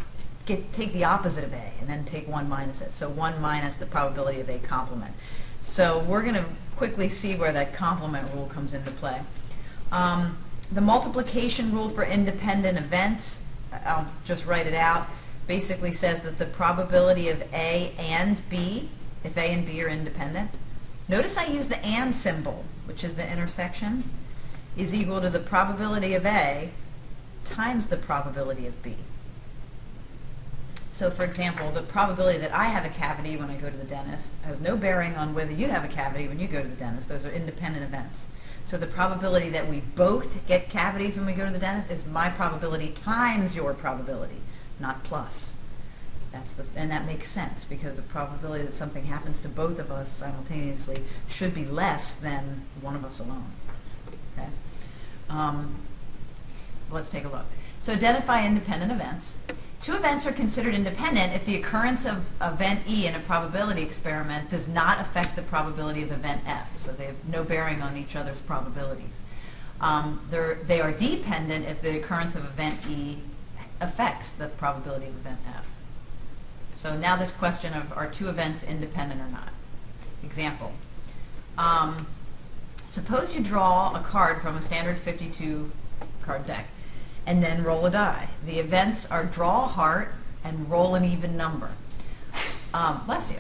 [0.47, 2.95] get, take the opposite of A, and then take 1 minus it.
[2.95, 5.15] So 1 minus the probability of A complement.
[5.61, 6.45] So we're going to
[6.81, 9.21] quickly see where that complement rule comes into play.
[9.93, 10.39] Um,
[10.73, 13.45] the multiplication rule for independent events,
[13.85, 15.07] I'll just write it out,
[15.47, 18.89] basically says that the probability of A and B,
[19.25, 20.53] if A and B are independent,
[21.07, 24.09] notice I use the and symbol, which is the intersection,
[24.75, 26.71] is equal to the probability of A
[27.45, 28.97] times the probability of B.
[31.01, 33.85] So for example, the probability that I have a cavity when I go to the
[33.85, 36.77] dentist has no bearing on whether you have a cavity when you go to the
[36.77, 37.09] dentist.
[37.09, 38.27] Those are independent events.
[38.67, 42.07] So the probability that we both get cavities when we go to the dentist is
[42.07, 44.43] my probability times your probability,
[44.79, 45.57] not plus.
[46.33, 49.91] That's the, and that makes sense, because the probability that something happens to both of
[49.91, 53.51] us simultaneously should be less than one of us alone.
[54.37, 54.51] Okay?
[55.31, 55.77] Um,
[56.91, 57.47] let's take a look.
[57.81, 59.39] So identify independent events.
[59.81, 64.51] Two events are considered independent if the occurrence of event E in a probability experiment
[64.51, 66.79] does not affect the probability of event F.
[66.79, 69.23] So they have no bearing on each other's probabilities.
[69.81, 73.21] Um, they are dependent if the occurrence of event E
[73.81, 75.67] affects the probability of event F.
[76.75, 79.49] So now this question of are two events independent or not?
[80.23, 80.73] Example.
[81.57, 82.07] Um,
[82.87, 85.73] suppose you draw a card from a standard 52
[86.23, 86.67] card deck
[87.27, 88.29] and then roll a die.
[88.47, 90.13] The events are draw a heart
[90.45, 91.71] and roll an even number.
[92.73, 93.39] Um, bless you.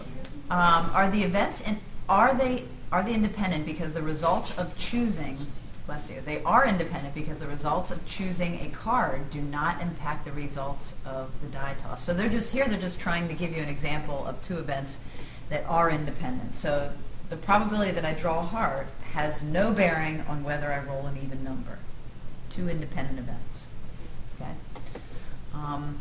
[0.51, 5.38] Um, are the events in, are they are they independent because the results of choosing
[5.87, 10.25] bless you they are independent because the results of choosing a card do not impact
[10.25, 12.03] the results of the die toss.
[12.03, 14.99] So they're just here they're just trying to give you an example of two events
[15.49, 16.57] that are independent.
[16.57, 16.93] So
[17.29, 21.19] the probability that I draw a heart has no bearing on whether I roll an
[21.23, 21.79] even number.
[22.51, 23.50] Two independent events.
[25.55, 25.99] Um,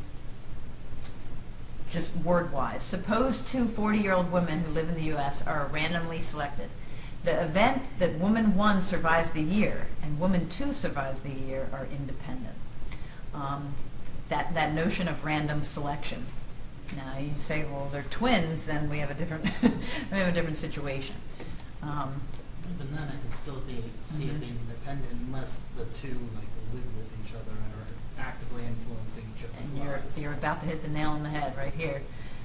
[1.91, 2.83] just word-wise.
[2.83, 5.45] Suppose two 40-year-old women who live in the U.S.
[5.45, 6.69] are randomly selected.
[7.23, 11.85] The event that woman one survives the year and woman two survives the year are
[11.91, 12.55] independent.
[13.33, 13.73] Um,
[14.29, 16.25] that, that notion of random selection.
[16.95, 19.45] Now you say, well, they're twins, then we have a different,
[20.11, 21.15] we have a different situation.
[21.81, 22.21] Um,
[22.75, 24.39] Even then, it could still be, see it Mhm.
[24.39, 29.45] being independent unless the two like live with each other and are actively influencing each
[29.45, 30.21] other's And you're, lives.
[30.21, 32.01] you're about to hit the nail on the head right here.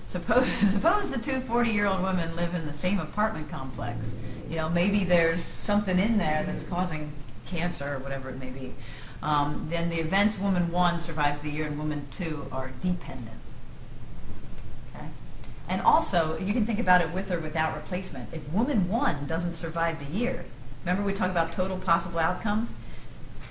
[0.07, 4.15] Suppose, suppose the two 40-year-old women live in the same apartment complex.
[4.49, 7.13] You know, maybe there's something in there that's causing
[7.47, 8.75] cancer or whatever it may be.
[9.23, 13.39] Um, then the events woman one survives the year and woman two are dependent.
[14.95, 15.07] Okay?
[15.69, 18.33] And also, you can think about it with or without replacement.
[18.35, 20.45] If woman one doesn't survive the year,
[20.85, 22.75] remember we talked about total possible outcomes?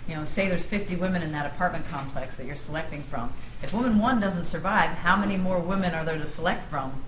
[0.08, 3.32] You know, say there's 50 women in that apartment complex that you're selecting from.
[3.62, 7.02] If woman one doesn't survive, how many more women are there to select from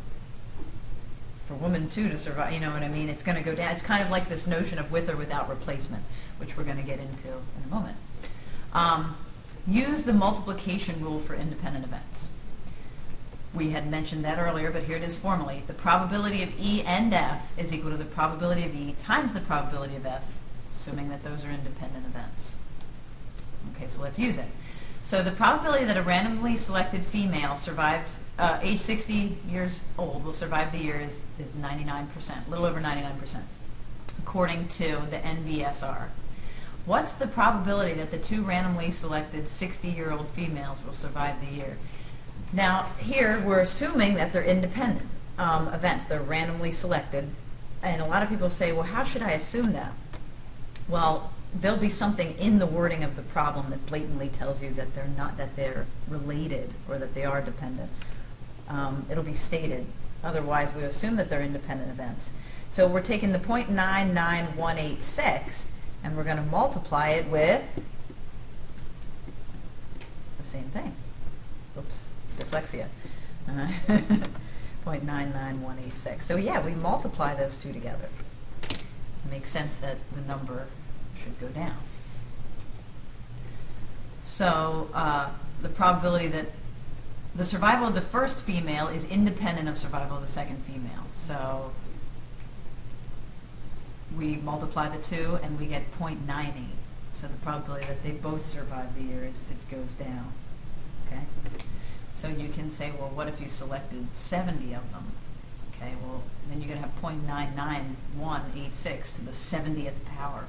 [1.46, 2.54] for woman two to survive?
[2.54, 3.10] You know what I mean?
[3.10, 3.72] It's going to go down.
[3.72, 6.04] It's kind of like this notion of with or without replacement,
[6.38, 7.98] which we're going to get into in a moment.
[8.74, 9.18] Um,
[9.68, 12.30] use the multiplication rule for independent events.
[13.54, 15.64] We had mentioned that earlier, but here it is formally.
[15.68, 19.40] The probability of E and F is equal to the probability of E times the
[19.42, 20.24] probability of F,
[20.74, 22.56] assuming that those are independent events.
[23.72, 24.46] Okay, so let's use it.
[25.02, 30.34] So the probability that a randomly selected female survives, uh, age 60 years old, will
[30.34, 33.42] survive the year is, is 99%, a little over 99%,
[34.20, 36.08] according to the NVSR.
[36.86, 41.78] What's the probability that the two randomly selected 60-year-old females will survive the year?
[42.54, 46.06] Now, here we're assuming that they're independent um, events.
[46.06, 47.28] They're randomly selected.
[47.84, 49.94] And a lot of people say, well, how should I assume that?
[50.88, 54.94] Well, there'll be something in the wording of the problem that blatantly tells you that
[54.94, 57.90] they're not, that they're related or that they are dependent.
[58.68, 59.86] Um, it'll be stated.
[60.24, 62.32] Otherwise, we assume that they're independent events.
[62.70, 65.68] So we're taking the 0.99186
[66.04, 67.64] and we're going to multiply it with
[70.40, 70.94] the same thing.
[71.78, 72.04] Oops,
[72.38, 72.88] dyslexia.
[73.48, 73.68] Uh,
[74.88, 76.24] 0.99186.
[76.24, 78.10] So yeah, we multiply those two together.
[78.64, 78.82] It
[79.30, 80.66] makes sense that the number
[81.22, 81.76] should go down.
[84.24, 85.30] So uh,
[85.62, 86.48] the probability that
[87.36, 91.04] the survival of the first female is independent of survival of the second female.
[91.12, 91.72] So
[94.18, 96.54] we multiply the two and we get 0.98.
[97.18, 100.32] So the probability that they both survive the year is it goes down.
[101.08, 101.22] Okay.
[102.14, 105.12] So you can say, well, what if you selected 70 of them?
[105.76, 110.46] Okay, well, then you're going to have 0.99186 to the 70th power.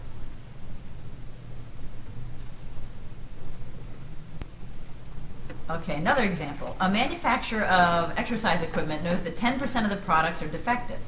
[5.69, 6.77] Okay, another example.
[6.81, 10.99] A manufacturer of exercise equipment knows that 10% of the products are defective.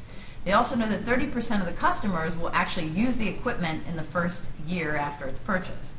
[0.45, 4.03] They also know that 30% of the customers will actually use the equipment in the
[4.03, 5.93] first year after its purchase.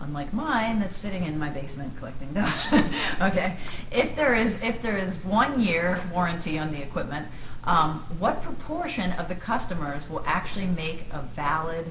[0.00, 2.72] Unlike mine that's sitting in my basement collecting dust.
[3.20, 3.56] okay,
[3.90, 7.26] if there is if there is one year warranty on the equipment,
[7.64, 11.90] um, what proportion of the customers will actually make a valid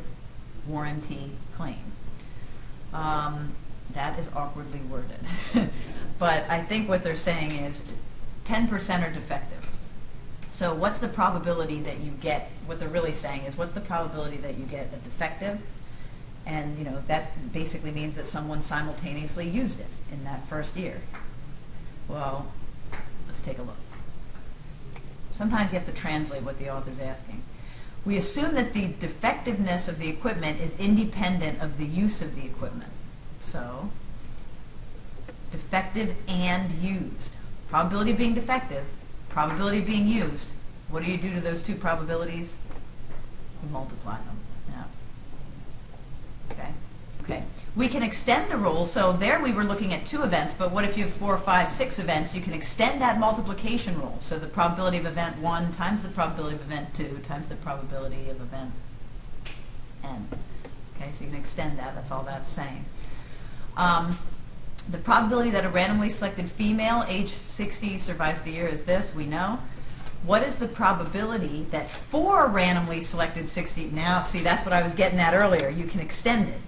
[0.67, 1.91] warranty claim?
[2.93, 3.53] Um,
[3.95, 5.19] that is awkwardly worded.
[6.19, 7.97] but I think what they're saying is
[8.45, 8.69] 10%
[9.07, 9.69] are defective.
[10.51, 14.37] So what's the probability that you get, what they're really saying is what's the probability
[14.37, 15.59] that you get a defective?
[16.45, 21.01] And, you know, that basically means that someone simultaneously used it in that first year.
[22.07, 22.45] Well,
[23.35, 23.75] Let's take a look.
[25.33, 27.43] Sometimes you have to translate what the author's asking.
[28.05, 32.45] We assume that the defectiveness of the equipment is independent of the use of the
[32.45, 32.93] equipment.
[33.45, 33.91] So,
[35.51, 37.35] defective and used.
[37.69, 38.85] Probability of being defective,
[39.29, 40.49] probability of being used.
[40.89, 42.57] What do you do to those two probabilities?
[43.61, 44.39] You multiply them.
[44.71, 44.83] Yeah.
[46.51, 46.69] Okay.
[47.21, 47.43] Okay.
[47.75, 48.87] We can extend the rule.
[48.87, 51.69] So there we were looking at two events, but what if you have four, five,
[51.69, 52.33] six events?
[52.33, 54.17] You can extend that multiplication rule.
[54.21, 58.27] So the probability of event one times the probability of event two times the probability
[58.29, 58.71] of event
[60.03, 60.27] n.
[60.95, 61.93] Okay, so you can extend that.
[61.93, 62.85] That's all that's saying.
[63.77, 64.17] Um,
[64.89, 69.25] the probability that a randomly selected female, age 60, survives the year is this, we
[69.25, 69.59] know.
[70.23, 74.95] What is the probability that four randomly selected 60, now, see, that's what I was
[74.95, 75.69] getting at earlier.
[75.69, 76.59] You can extend it.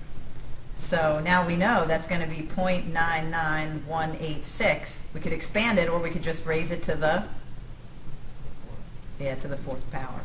[0.76, 4.99] So now we know that's going to be 0.99186.
[5.14, 7.24] We could expand it, or we could just raise it to the,
[9.20, 10.22] yeah, to the fourth power.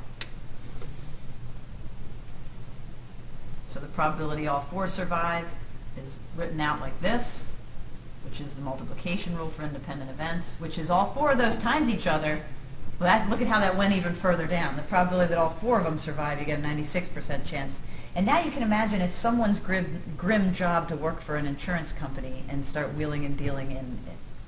[3.67, 5.47] So the probability all four survive
[5.97, 7.49] is written out like this,
[8.25, 11.89] which is the multiplication rule for independent events, which is all four of those times
[11.89, 12.43] each other.
[12.99, 14.77] Well, that, look at how that went even further down.
[14.77, 17.81] The probability that all four of them survive, you get a 96% chance.
[18.15, 21.93] And now you can imagine it's someone's grim, grim job to work for an insurance
[21.93, 23.99] company and start wheeling and dealing in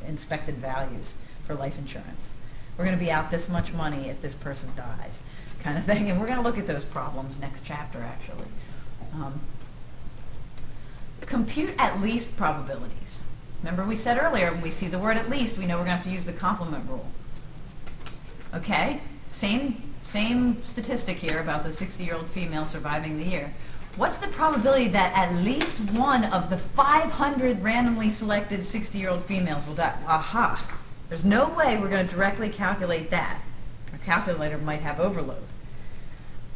[0.07, 1.15] inspected values
[1.47, 2.35] for life insurance.
[2.77, 5.23] We're going to be out this much money if this person dies,
[5.61, 6.11] kind of thing.
[6.11, 8.47] And we're going to look at those problems next chapter, actually.
[9.15, 9.41] Um,
[11.27, 13.23] compute at least probabilities.
[13.63, 15.97] Remember we said earlier, when we see the word at least, we know we're going
[15.97, 17.07] to have to use the complement rule.
[18.55, 23.53] Okay, same, same statistic here about the 60-year-old female surviving the year.
[23.97, 29.75] What's the probability that at least one of the 500 randomly selected 60-year-old females will
[29.75, 29.97] die?
[30.07, 30.63] Aha!
[31.09, 33.41] There's no way we're going to directly calculate that.
[33.93, 35.45] Our calculator might have overload.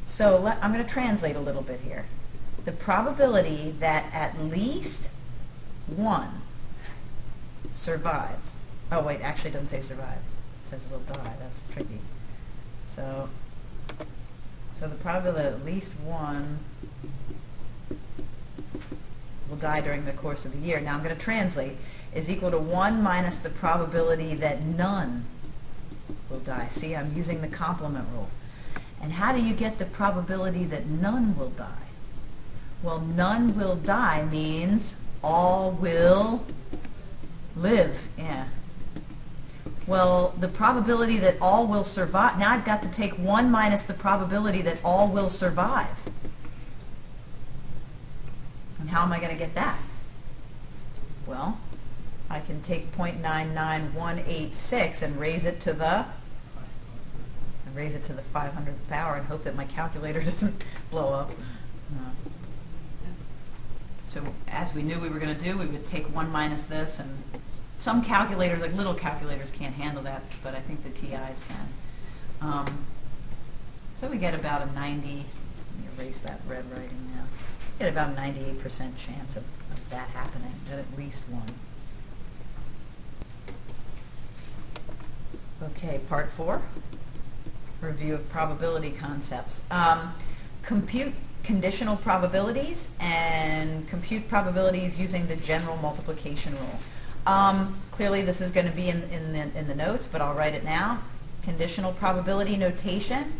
[0.05, 2.07] So I'm going to translate a little bit here.
[2.69, 5.09] The probability that at least
[5.87, 6.43] one
[7.73, 8.57] survives.
[8.93, 10.29] Oh wait, actually it doesn't say survives.
[10.65, 11.33] It says will die.
[11.41, 11.99] That's tricky.
[12.85, 13.31] So,
[14.75, 16.59] so the probability that at least one
[19.49, 20.79] will die during the course of the year.
[20.79, 21.73] Now I'm going to translate
[22.15, 25.25] is equal to 1 minus the probability that none
[26.29, 26.69] will die.
[26.69, 28.29] See, I'm using the complement rule.
[29.01, 31.88] And how do you get the probability that none will die?
[32.83, 36.45] Well, none will die means all will
[37.57, 38.09] live.
[38.17, 38.47] Yeah.
[39.87, 43.95] Well, the probability that all will survive, now I've got to take 1 minus the
[43.95, 45.89] probability that all will survive.
[48.79, 49.79] And how am I going to get that?
[51.27, 51.59] Well,
[52.31, 56.05] I can take 0.99186 and raise it to the
[57.75, 61.31] raise it to the 500th power and hope that my calculator doesn't blow up.
[64.09, 66.99] So as we knew we were going to do, we would take 1 minus this,
[66.99, 67.23] and
[67.79, 71.69] some calculators, like little calculators, can't handle that, but I think the TIs can.
[72.41, 72.87] Um,
[73.97, 75.25] so we get about a 90, let me
[75.99, 77.25] erase that red writing now,
[77.79, 81.43] get about a 98% chance of, of that happening, that at least one.
[85.71, 86.63] Okay, part four,
[87.83, 89.63] review of probability concepts.
[89.71, 90.15] Um,
[90.63, 91.13] compute
[91.45, 96.79] conditional probabilities and compute probabilities using the general multiplication rule.
[97.27, 100.35] Um, clearly this is going to be in, in, the, in the notes, but I'll
[100.35, 101.03] write it now.
[101.43, 103.33] Conditional probability notation,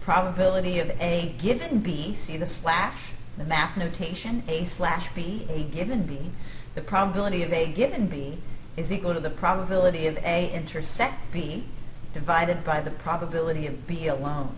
[0.00, 5.64] probability of A given B, see the slash, the math notation, A slash B, A
[5.64, 6.30] given B.
[6.74, 8.38] The probability of A given B
[8.76, 11.64] is equal to the probability of A intersect B
[12.12, 14.54] divided by the probability of B alone.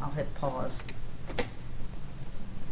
[0.00, 0.82] I'll hit pause.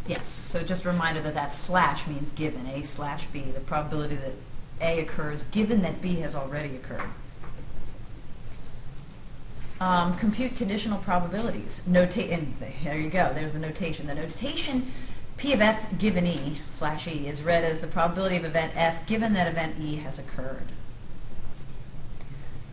[0.09, 4.15] Yes, so just a reminder that that slash means given, A slash B, the probability
[4.15, 4.33] that
[4.81, 7.11] A occurs given that B has already occurred.
[9.79, 11.83] Um, compute conditional probabilities.
[11.85, 14.07] Nota and there you go, there's the notation.
[14.07, 14.91] The notation
[15.37, 19.05] P of F given E slash E is read as the probability of event F
[19.05, 20.69] given that event E has occurred.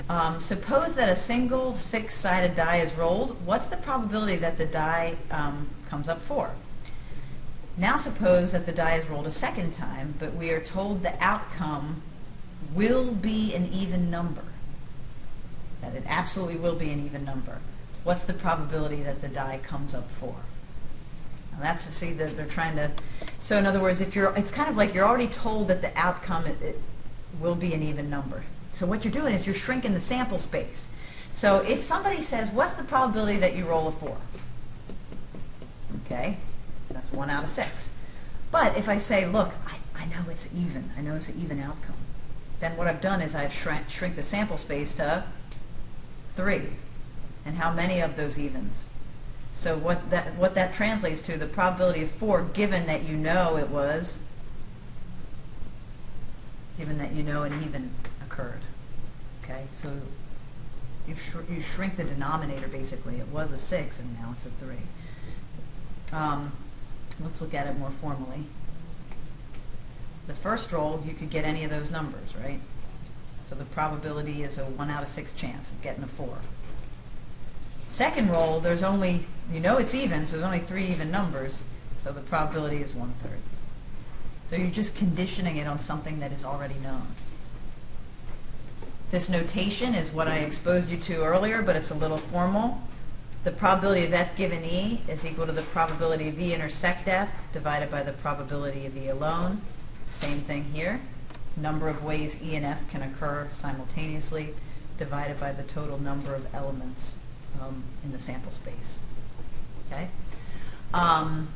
[0.08, 3.36] Um, suppose that a single six-sided die is rolled.
[3.44, 6.54] What's the probability that the die um, comes up four?
[7.76, 11.22] Now suppose that the die is rolled a second time, but we are told the
[11.22, 12.02] outcome
[12.74, 14.42] will be an even number.
[15.82, 17.58] That it absolutely will be an even number.
[18.04, 20.36] What's the probability that the die comes up four?
[21.52, 22.90] Now that's to see that they're trying to.
[23.40, 25.96] So in other words, if you're, it's kind of like you're already told that the
[25.98, 26.80] outcome it, it
[27.40, 28.42] will be an even number.
[28.70, 30.88] So what you're doing is you're shrinking the sample space.
[31.34, 34.16] So if somebody says, what's the probability that you roll a four?
[36.06, 36.38] Okay,
[36.96, 37.90] that's one out of six.
[38.50, 41.60] But if I say, look, I, I know it's even, I know it's an even
[41.60, 41.96] outcome,
[42.60, 45.24] then what I've done is I've shrink, shrink the sample space to
[46.36, 46.62] three.
[47.44, 48.86] And how many of those evens?
[49.52, 53.56] So what that, what that translates to, the probability of four, given that you know
[53.56, 54.18] it was,
[56.78, 57.90] given that you know an even
[58.24, 58.60] occurred.
[59.44, 59.92] Okay, so
[61.06, 61.14] you,
[61.50, 63.16] you shrink the denominator basically.
[63.18, 64.76] It was a six and now it's a three.
[66.12, 66.52] Um,
[67.20, 68.44] let's look at it more formally.
[70.26, 72.60] The first roll, you could get any of those numbers, right?
[73.44, 76.38] So the probability is a one out of six chance of getting a four.
[77.86, 79.20] Second roll, there's only,
[79.52, 81.62] you know it's even, so there's only three even numbers,
[82.00, 83.38] so the probability is one third.
[84.50, 87.06] So you're just conditioning it on something that is already known.
[89.10, 92.80] This notation is what I exposed you to earlier, but it's a little formal.
[93.46, 97.30] The probability of f given e is equal to the probability of e intersect f
[97.52, 99.60] divided by the probability of e alone.
[100.08, 101.00] Same thing here.
[101.56, 104.52] Number of ways e and f can occur simultaneously
[104.98, 107.18] divided by the total number of elements
[107.62, 108.98] um, in the sample space.
[109.86, 110.08] Okay?
[110.92, 111.46] Um,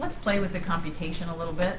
[0.00, 1.78] let's play with the computation a little bit.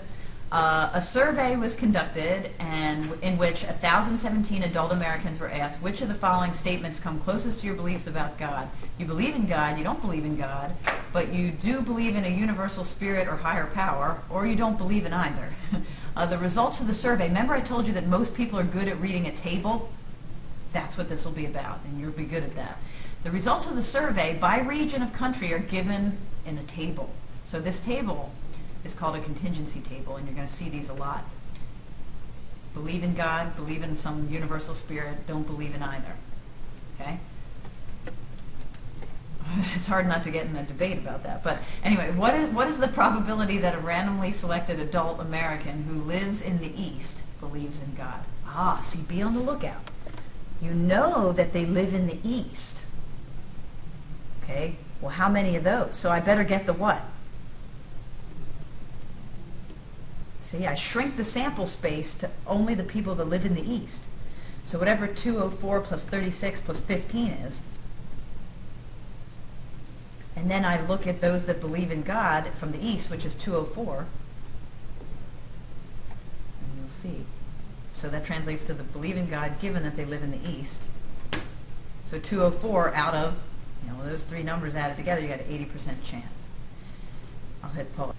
[0.51, 6.07] Uh, a survey was conducted and in which 1,017 adult Americans were asked which of
[6.07, 8.67] the following statements come closest to your beliefs about God.
[8.97, 10.75] You believe in God, you don't believe in God,
[11.13, 15.05] but you do believe in a universal spirit or higher power, or you don't believe
[15.05, 15.53] in either.
[16.15, 18.87] uh, the results of the survey, remember I told you that most people are good
[18.87, 19.91] at reading a table?
[20.73, 22.79] That's what this will be about, and you'll be good at that.
[23.23, 27.11] The results of the survey by region of country are given in a table.
[27.45, 28.31] So this table
[28.83, 31.25] is called a contingency table, and you're going to see these a lot.
[32.73, 36.13] Believe in God, believe in some universal spirit, don't believe in either.
[36.99, 37.19] Okay?
[39.73, 41.43] It's hard not to get in a debate about that.
[41.43, 45.99] But anyway, what is, what is the probability that a randomly selected adult American who
[46.01, 48.19] lives in the East believes in God?
[48.45, 49.89] Ah, see, be on the lookout.
[50.61, 52.83] You know that they live in the East.
[54.43, 54.75] Okay?
[55.01, 55.95] Well, how many of those?
[55.95, 57.03] So I better get the what?
[60.49, 64.01] See, I shrink the sample space to only the people that live in the East.
[64.65, 67.61] So whatever 204 plus 36 plus 15 is,
[70.35, 73.35] and then I look at those that believe in God from the East, which is
[73.35, 74.07] 204, and
[76.79, 77.25] you'll see.
[77.93, 80.85] So that translates to the believe in God given that they live in the East.
[82.05, 83.35] So 204 out of,
[83.85, 86.49] you know, those three numbers added together, you got an 80% chance.
[87.63, 88.15] I'll hit pause.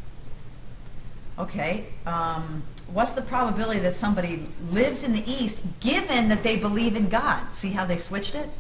[1.41, 2.63] Okay, um,
[2.93, 7.51] what's the probability that somebody lives in the East given that they believe in God?
[7.51, 8.51] See how they switched it?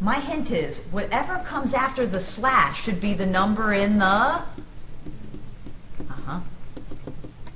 [0.00, 6.40] My hint is whatever comes after the slash should be the number in the uh-huh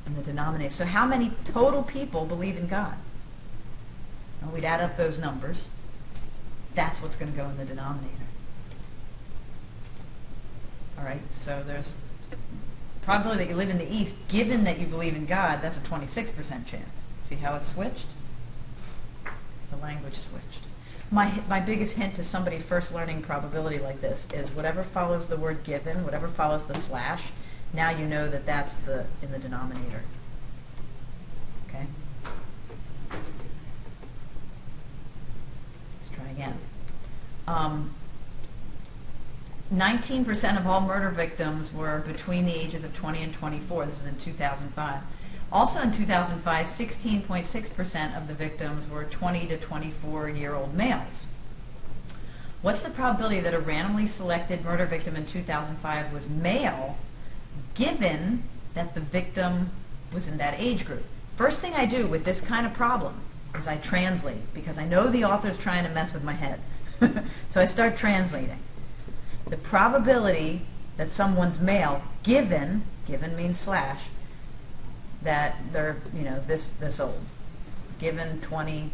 [0.07, 0.71] in the denominator.
[0.71, 2.95] So how many total people believe in God?
[4.41, 5.67] Well, we'd add up those numbers.
[6.77, 8.15] That's what's going to go in the denominator.
[10.97, 11.97] All right, so there's
[13.05, 15.81] probability that you live in the East, given that you believe in God, that's a
[15.81, 17.05] 26% chance.
[17.23, 18.07] See how it switched?
[19.71, 20.63] The language switched.
[21.11, 25.37] My, my biggest hint to somebody first learning probability like this is whatever follows the
[25.37, 27.31] word given, whatever follows the slash,
[27.75, 30.03] now you know that that's the in the denominator.
[31.69, 31.87] Okay?
[36.01, 36.59] Let's try again.
[37.47, 37.95] Um,
[39.75, 43.87] 19% of all murder victims were between the ages of 20 and 24.
[43.87, 45.01] This was in 2005.
[45.53, 51.27] Also in 2005, 16.6% of the victims were 20 to 24 year old males.
[52.63, 56.97] What's the probability that a randomly selected murder victim in 2005 was male,
[57.75, 58.45] given
[58.75, 59.71] that the victim
[60.13, 61.05] was in that age group?
[61.37, 63.21] First thing I do with this kind of problem
[63.55, 66.61] is I translate, because I know the author's trying to mess with my head.
[67.49, 68.59] so I start translating
[69.55, 70.61] the probability
[70.97, 74.07] that someone's male, given, given means slash,
[75.23, 77.21] that they're, you know, this, this old,
[78.01, 78.91] given 20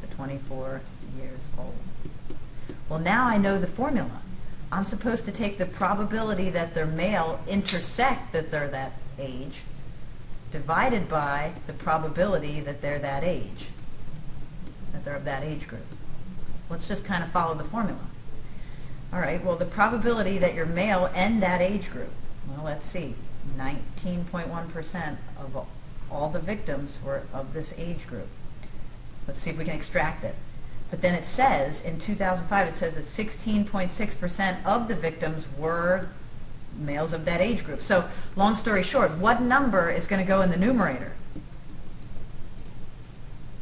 [0.00, 0.80] to 24
[1.20, 1.74] years old.
[2.88, 4.22] Well, now I know the formula.
[4.72, 9.60] I'm supposed to take the probability that they're male intersect that they're that age,
[10.50, 13.66] divided by the probability that they're that age,
[14.92, 15.84] that they're of that age group.
[16.70, 18.07] Let's just kind of follow the formula.
[19.12, 22.10] All right, well, the probability that you're male and that age group,
[22.48, 23.14] well, let's see,
[23.56, 25.66] 19.1% of
[26.10, 28.28] all the victims were of this age group.
[29.26, 30.34] Let's see if we can extract it.
[30.90, 36.08] But then it says, in 2005, it says that 16.6% of the victims were
[36.76, 37.82] males of that age group.
[37.82, 41.12] So, long story short, what number is going to go in the numerator?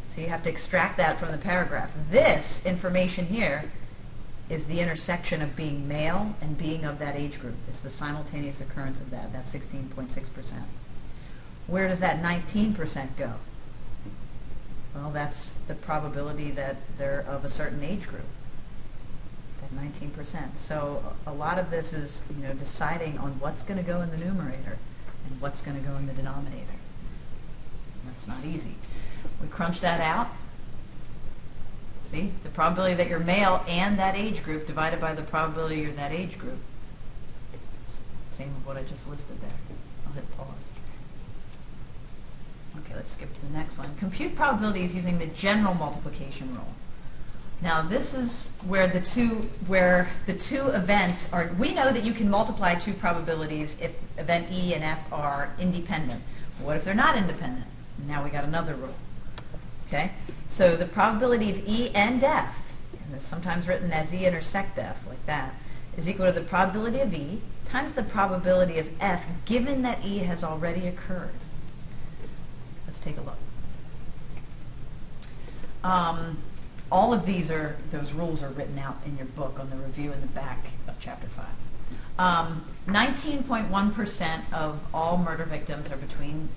[0.09, 1.95] So you have to extract that from the paragraph.
[2.11, 3.65] This information here
[4.49, 7.57] is the intersection of being male and being of that age group.
[7.69, 10.63] It's the simultaneous occurrence of that, that 16.6%.
[11.67, 13.33] Where does that 19% go?
[14.95, 18.25] Well, that's the probability that they're of a certain age group.
[19.61, 20.57] That 19%.
[20.59, 24.11] So a lot of this is, you know, deciding on what's going to go in
[24.11, 24.79] the numerator
[25.29, 26.65] and what's going to go in the denominator.
[28.07, 28.77] That's not easy.
[29.43, 30.29] We crunch that out.
[32.07, 35.93] See, the probability that you're male and that age group divided by the probability you're
[35.93, 36.59] that age group.
[38.31, 39.51] Same with what I just listed there.
[40.07, 40.71] I'll hit pause.
[42.79, 43.93] Okay, let's skip to the next one.
[43.97, 46.75] Compute probabilities using the general multiplication rule.
[47.61, 52.13] Now this is where the two where the two events are we know that you
[52.13, 56.23] can multiply two probabilities if event E and F are independent.
[56.61, 57.67] What if they're not independent?
[58.07, 58.95] Now we got another rule.
[59.89, 60.13] Okay?
[60.49, 65.07] So the probability of E and F, and it's sometimes written as E intersect F
[65.07, 65.55] like that,
[65.97, 70.19] is equal to the probability of E times the probability of F given that E
[70.19, 71.31] has already occurred.
[72.87, 73.39] Let's take a look.
[75.83, 76.39] Um,
[76.91, 80.13] all of these are, those rules are written out in your book on the review
[80.13, 81.45] in the back of chapter 5.
[82.19, 86.49] Um, 19.1% of all murder victims are between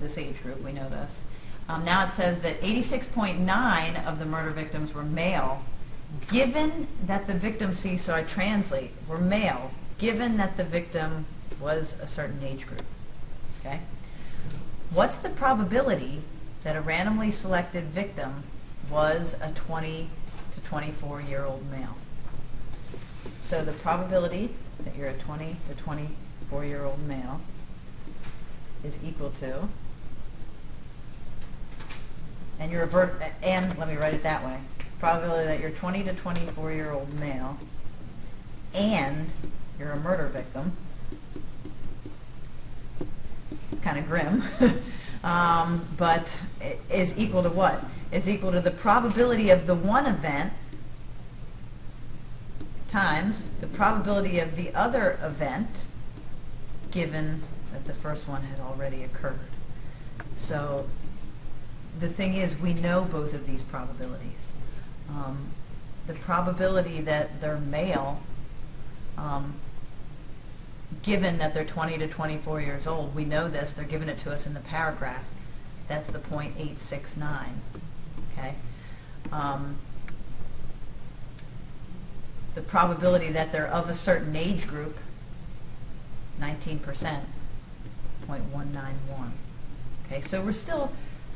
[0.00, 1.24] this age group, we know this.
[1.68, 5.62] Um, now it says that 86.9 of the murder victims were male,
[6.30, 11.24] given that the victim, see, so I translate, were male, given that the victim
[11.60, 12.84] was a certain age group.
[13.60, 13.80] Okay?
[14.92, 16.20] What's the probability
[16.62, 18.44] that a randomly selected victim
[18.90, 20.08] was a 20
[20.52, 21.96] to 24 year old male?
[23.40, 24.50] So the probability
[24.84, 27.40] that you're a 20 to 24 year old male
[28.82, 29.68] is equal to,
[32.58, 34.58] and you're a and let me write it that way,
[34.98, 37.58] probability that you're 20 to 24 year old male
[38.74, 39.30] and
[39.78, 40.72] you're a murder victim
[43.72, 44.42] It's kind of grim,
[45.24, 46.36] um, but
[46.90, 47.84] is equal to what?
[48.12, 50.52] Is equal to the probability of the one event
[52.94, 55.86] times the probability of the other event
[56.92, 57.42] given
[57.72, 59.40] that the first one had already occurred.
[60.36, 60.86] So
[62.00, 64.48] the thing is, we know both of these probabilities.
[65.10, 65.48] Um,
[66.06, 68.20] the probability that they're male
[69.16, 69.54] um,
[71.02, 74.32] given that they're 20 to 24 years old, we know this, they're giving it to
[74.32, 75.24] us in the paragraph.
[75.88, 77.46] That's the .869,
[78.32, 78.54] okay?
[79.32, 79.76] Um,
[82.54, 84.96] the probability that they're of a certain age group,
[86.40, 86.78] 19%,
[88.28, 89.30] .191.
[90.06, 90.90] Okay, so we're still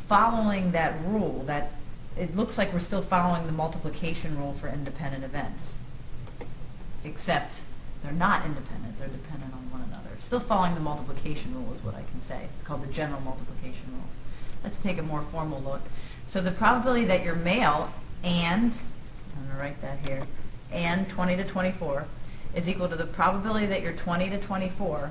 [0.09, 1.75] following that rule, that,
[2.17, 5.77] it looks like we're still following the multiplication rule for independent events
[7.05, 7.63] except
[8.03, 10.11] they're not independent, they're dependent on one another.
[10.19, 12.41] Still following the multiplication rule is what I can say.
[12.45, 14.09] It's called the general multiplication rule.
[14.63, 15.81] Let's take a more formal look.
[16.27, 17.93] So the probability that you're male
[18.23, 18.73] and,
[19.37, 20.27] I'm going to write that here,
[20.73, 22.07] and 20 to 24
[22.55, 25.11] is equal to the probability that you're 20 to 24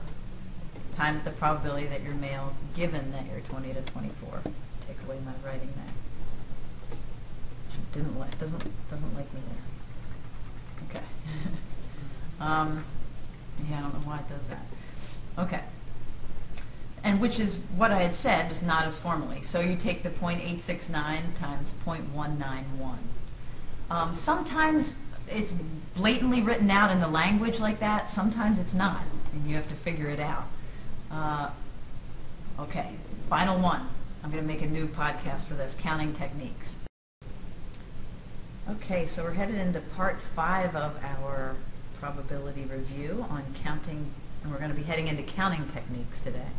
[0.93, 4.41] times the probability that you're male given that you're 20 to 24.
[4.88, 6.98] Take away my writing there.
[7.94, 10.90] Didn't like, doesn't, doesn't like me there.
[10.90, 11.06] Okay.
[12.40, 12.84] Um,
[13.68, 14.64] yeah, I don't know why it does that.
[15.40, 15.62] Okay.
[17.04, 19.42] And which is what I had said, just not as formally.
[19.42, 22.98] So you take the .869 times .191.
[23.90, 25.54] Um, sometimes it's
[25.96, 28.10] blatantly written out in the language like that.
[28.10, 29.02] Sometimes it's not,
[29.34, 30.48] and you have to figure it out.
[31.12, 31.50] Uh,
[32.60, 32.92] okay,
[33.30, 33.88] final one.
[34.28, 36.75] I'm going to make a new podcast for this, counting techniques.
[38.69, 41.55] Okay, so we're headed into part five of our
[42.01, 44.11] probability review on counting,
[44.43, 46.49] and we're going to be heading into counting techniques today.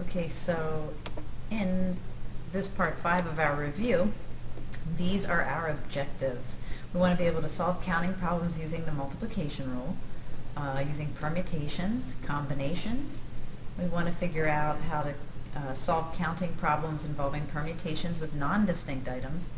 [0.00, 0.92] Okay, so
[1.52, 1.96] in
[2.50, 4.12] this part five of our review,
[4.96, 6.56] these are our objectives.
[6.92, 9.96] We want to be able to solve counting problems using the multiplication rule,
[10.56, 13.22] uh, using permutations, combinations.
[13.78, 15.14] We want to figure out how to
[15.56, 19.48] uh, solve counting problems involving permutations with non-distinct items.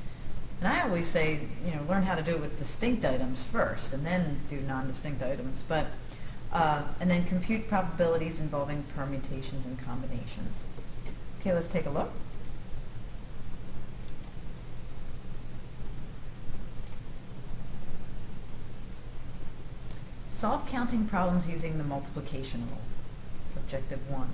[0.60, 3.94] And I always say, you know, learn how to do it with distinct items first,
[3.94, 5.62] and then do non-distinct items.
[5.66, 5.86] But
[6.52, 10.66] uh, and then compute probabilities involving permutations and combinations.
[11.40, 12.10] Okay, let's take a look.
[20.30, 22.89] Solve counting problems using the multiplication rule.
[23.56, 24.30] Objective one.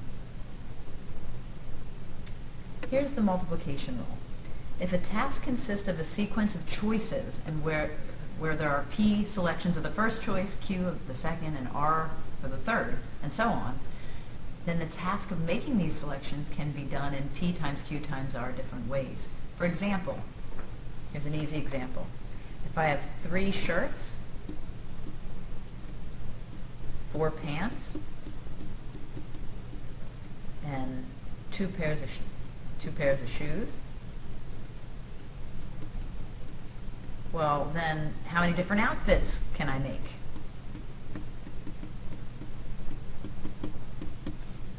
[2.91, 4.19] Here's the multiplication rule.
[4.79, 7.91] If a task consists of a sequence of choices and where,
[8.39, 12.11] where there are P selections of the first choice, Q of the second, and R
[12.41, 13.79] for the third, and so on,
[14.67, 18.37] then the task of making these selections can be done in P times Q times
[18.37, 19.29] R different ways.
[19.57, 20.19] For example,
[21.13, 22.07] here's an easy example.
[22.67, 24.19] If I have three shirts,
[27.13, 27.99] four pants,
[30.67, 31.05] and
[31.51, 32.11] two pairs of
[32.81, 33.77] two pairs of shoes.
[37.33, 40.01] Well, then how many different outfits can I make?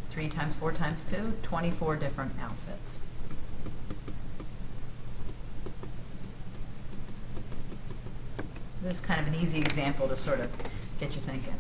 [0.10, 3.00] Three times four times two, 24 different outfits.
[8.82, 10.50] This is kind of an easy example to sort of
[11.00, 11.54] get you thinking.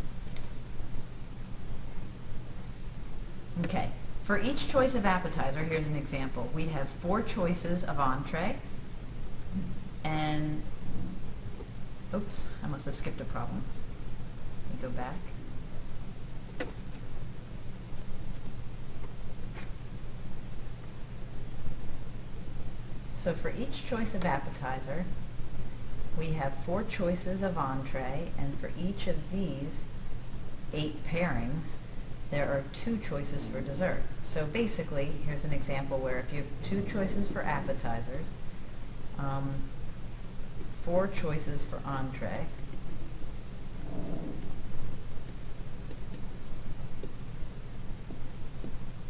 [3.65, 3.89] Okay,
[4.27, 6.51] for each choice of appetizer, here's an example.
[6.53, 8.57] We have four choices of entree,
[10.03, 10.61] and,
[12.13, 13.63] oops, I must have skipped a problem.
[14.81, 15.15] Let me go back.
[23.15, 25.05] So for each choice of appetizer,
[26.17, 29.83] we have four choices of entree, and for each of these
[30.73, 31.77] eight pairings,
[32.29, 34.01] there are two choices for dessert.
[34.21, 38.33] So basically, here's an example where if you have two choices for appetizers,
[39.17, 39.53] um,
[40.83, 42.45] four choices for entree,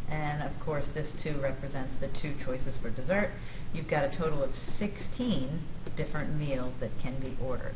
[0.09, 3.31] and of course this too represents the two choices for dessert,
[3.73, 5.59] you've got a total of 16
[5.95, 7.75] different meals that can be ordered.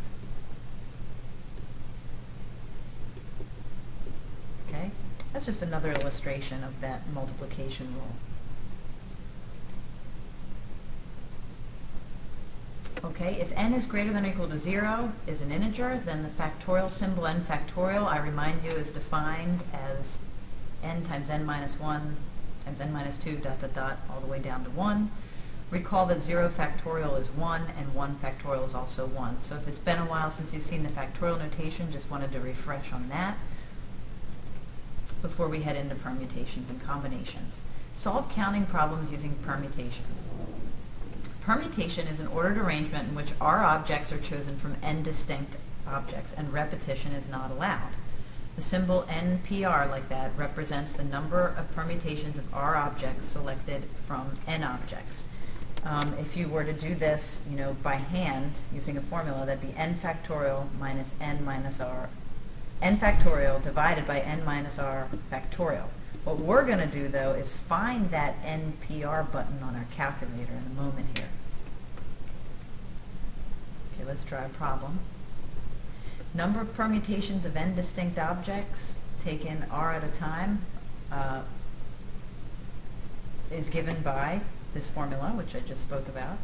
[4.69, 4.91] Okay?
[5.33, 8.15] That's just another illustration of that multiplication rule.
[13.03, 16.29] Okay, if n is greater than or equal to 0 is an integer, then the
[16.29, 20.19] factorial symbol n factorial, I remind you, is defined as
[20.83, 22.15] n times n minus 1
[22.65, 25.09] times n minus 2 dot dot dot all the way down to 1.
[25.71, 29.41] Recall that 0 factorial is 1 and 1 factorial is also 1.
[29.41, 32.39] So if it's been a while since you've seen the factorial notation, just wanted to
[32.39, 33.37] refresh on that
[35.21, 37.61] before we head into permutations and combinations.
[37.93, 40.27] Solve counting problems using permutations.
[41.41, 45.57] Permutation is an ordered arrangement in which R objects are chosen from n distinct
[45.87, 47.91] objects and repetition is not allowed.
[48.55, 54.33] The symbol NPR like that represents the number of permutations of R objects selected from
[54.47, 55.25] n objects.
[55.83, 59.67] Um, if you were to do this, you know, by hand using a formula, that'd
[59.67, 62.09] be n factorial minus n minus r
[62.81, 65.87] n factorial divided by n minus r factorial.
[66.23, 70.71] What we're going to do, though, is find that NPR button on our calculator in
[70.71, 71.27] a moment here.
[73.93, 74.99] Okay, let's try a problem.
[76.33, 80.61] Number of permutations of n distinct objects taken r at a time
[81.11, 81.41] uh,
[83.51, 84.41] is given by
[84.73, 86.37] this formula, which I just spoke about.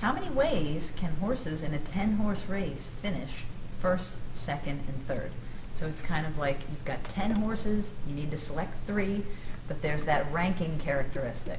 [0.00, 3.44] How many ways can horses in a 10-horse race finish
[3.80, 5.30] first, second, and third?
[5.74, 9.24] So it's kind of like you've got 10 horses, you need to select three,
[9.68, 11.58] but there's that ranking characteristic.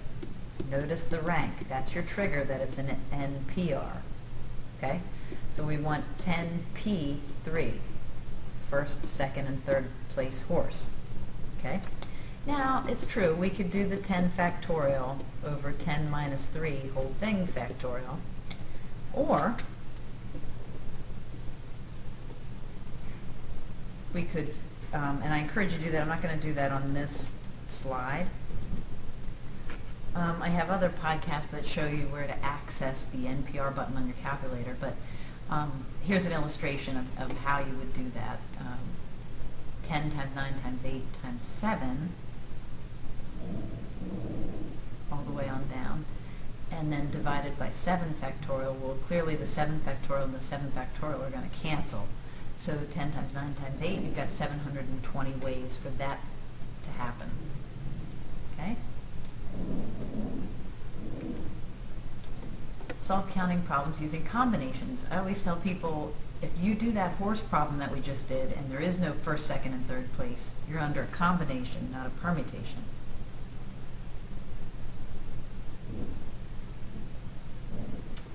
[0.70, 1.68] Notice the rank.
[1.68, 3.98] That's your trigger that it's an NPR.
[4.78, 5.00] Okay?
[5.50, 7.74] So we want 10P3,
[8.70, 10.92] first, second, and third place horse.
[11.60, 11.82] Okay?
[12.48, 17.46] Now, it's true, we could do the 10 factorial over 10 minus 3 whole thing
[17.46, 18.20] factorial.
[19.12, 19.58] Or
[24.14, 24.54] we could,
[24.94, 26.94] um, and I encourage you to do that, I'm not going to do that on
[26.94, 27.34] this
[27.68, 28.28] slide.
[30.16, 34.08] Um, I have other podcasts that show you where to access the NPR button on
[34.08, 34.96] your calculator, but
[35.50, 38.40] um, here's an illustration of, of how you would do that.
[38.62, 38.80] Um,
[39.84, 42.10] 10 times 9 times 8 times 7,
[45.12, 46.06] all the way on down,
[46.72, 51.26] and then divided by 7 factorial, well, clearly the 7 factorial and the 7 factorial
[51.26, 52.08] are going to cancel.
[52.56, 56.20] So 10 times 9 times 8, you've got 720 ways for that
[56.84, 57.30] to happen.
[58.54, 58.76] Okay?
[62.98, 65.06] Solve counting problems using combinations.
[65.12, 68.70] I always tell people if you do that horse problem that we just did, and
[68.70, 72.84] there is no first, second, and third place, you're under a combination, not a permutation.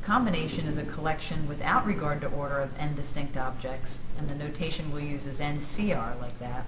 [0.03, 4.91] Combination is a collection without regard to order of n distinct objects, and the notation
[4.91, 6.65] we'll use is NCR like that.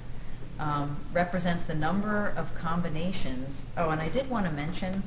[0.61, 3.65] Um, represents the number of combinations.
[3.77, 5.03] Oh, and I did want to mention,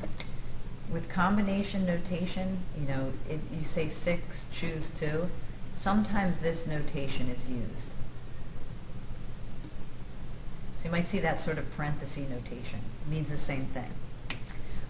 [0.91, 5.29] with combination notation, you know, you say six, choose two,
[5.71, 7.89] sometimes this notation is used.
[10.77, 13.89] So you might see that sort of parenthesis notation, It means the same thing.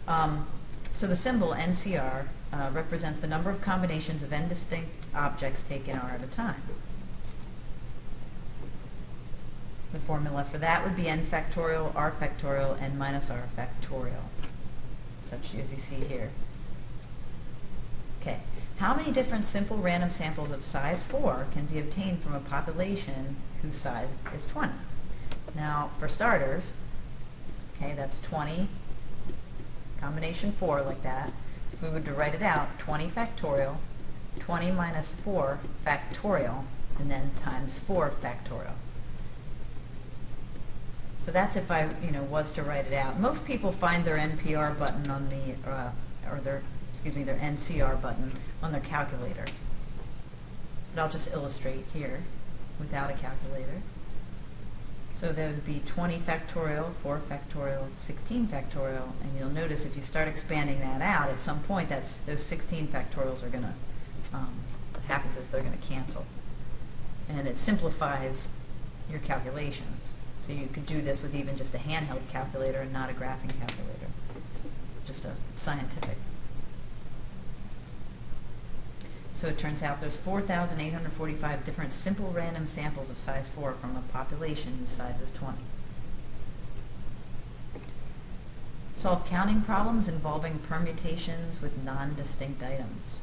[0.08, 0.48] Um,
[0.94, 5.98] so the symbol NCR uh, represents the number of combinations of n distinct objects taken
[5.98, 6.62] R at a time.
[9.94, 14.24] The formula for that would be n factorial, r factorial, n minus r factorial,
[15.24, 16.30] such as you see here.
[18.22, 18.40] Okay,
[18.78, 23.36] how many different simple random samples of size 4 can be obtained from a population
[23.62, 24.74] whose size is 20?
[25.56, 26.74] Now, for starters,
[27.76, 28.68] okay, that's 20,
[30.00, 31.32] combination 4 like that.
[31.82, 33.76] We would write it out, 20 factorial,
[34.40, 36.64] 20 minus 4 factorial,
[37.00, 38.74] and then times 4 factorial.
[41.20, 43.20] So that's if I, you know, was to write it out.
[43.20, 45.92] Most people find their NPR button on the, uh,
[46.32, 46.64] or their,
[46.94, 48.32] excuse me, their NCR button
[48.64, 49.46] on their calculator.
[50.96, 52.24] But I'll just illustrate here
[52.80, 53.82] without a calculator.
[55.18, 60.04] So that would be 20 factorial, 4 factorial, 16 factorial, and you'll notice if you
[60.04, 63.74] start expanding that out, at some point, that's those 16 factorials are going to,
[64.38, 64.54] um,
[64.94, 66.24] what happens is they're going to cancel.
[67.30, 68.50] And it simplifies
[69.10, 70.14] your calculations.
[70.46, 73.50] So you could do this with even just a handheld calculator and not a graphing
[73.58, 74.12] calculator,
[75.08, 76.16] just a scientific.
[79.38, 84.02] So it turns out there's 4,845 different simple random samples of size 4 from a
[84.12, 85.60] population whose size is 20.
[88.96, 93.22] Solve counting problems involving permutations with non-distinct items.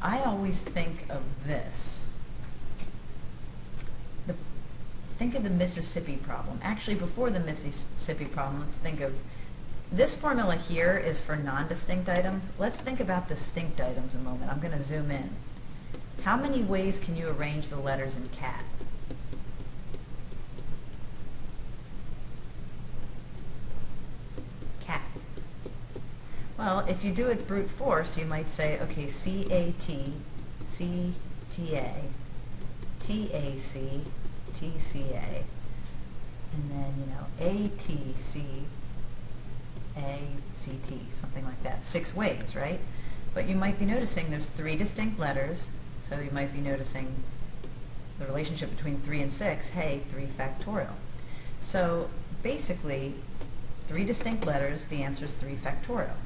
[0.00, 2.06] I always think of this.
[4.26, 4.34] The,
[5.18, 6.58] think of the Mississippi problem.
[6.62, 9.14] Actually, before the Mississippi problem, let's think of
[9.92, 12.52] this formula here is for non-distinct items.
[12.58, 14.50] Let's think about distinct items a moment.
[14.50, 15.30] I'm going to zoom in.
[16.22, 18.62] How many ways can you arrange the letters in cat?
[24.80, 25.02] Cat.
[26.56, 30.12] Well, if you do it brute force, you might say, okay, C-A-T,
[30.66, 31.94] C-T-A,
[33.00, 34.00] T-A-C,
[34.58, 35.44] T-C-A,
[36.52, 38.44] and then, you know, A-T-C,
[40.00, 41.84] a-C-T, something like that.
[41.84, 42.80] Six ways, right?
[43.34, 47.14] But you might be noticing there's three distinct letters, so you might be noticing
[48.18, 50.92] the relationship between 3 and 6, hey, 3 factorial.
[51.60, 52.10] So
[52.42, 53.14] basically,
[53.88, 56.16] three distinct letters, the answer is 3 factorial.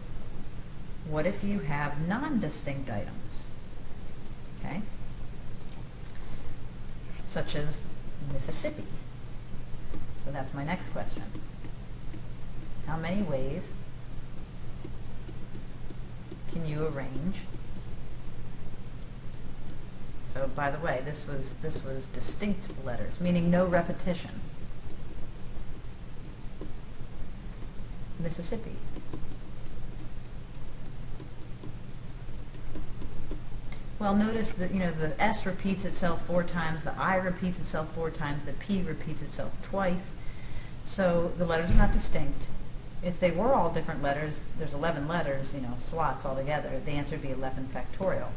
[1.08, 3.48] What if you have non-distinct items?
[4.58, 4.80] Okay?
[7.24, 7.82] Such as
[8.32, 8.84] Mississippi.
[10.24, 11.22] So that's my next question
[12.86, 13.72] how many ways
[16.52, 17.42] can you arrange?
[20.26, 24.30] So by the way, this was this was distinct letters, meaning no repetition.
[28.18, 28.76] Mississippi.
[33.98, 37.94] Well, notice that you know the S repeats itself four times, the I repeats itself
[37.94, 40.14] four times, the P repeats itself twice.
[40.82, 42.48] So the letters are not distinct
[43.04, 47.12] if they were all different letters, there's 11 letters, you know, slots altogether, the answer
[47.12, 48.28] would be 11 factorial.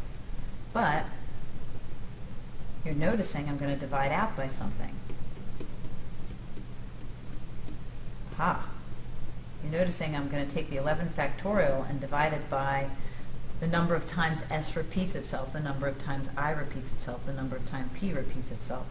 [0.74, 1.06] But
[2.84, 4.94] you're noticing I'm going to divide out by something.
[8.34, 8.68] Aha.
[9.64, 12.90] You're noticing I'm going to take the 11 factorial and divide it by
[13.60, 17.34] the number of times S repeats itself, the number of times I repeats itself, the
[17.34, 18.88] number of times P repeats itself.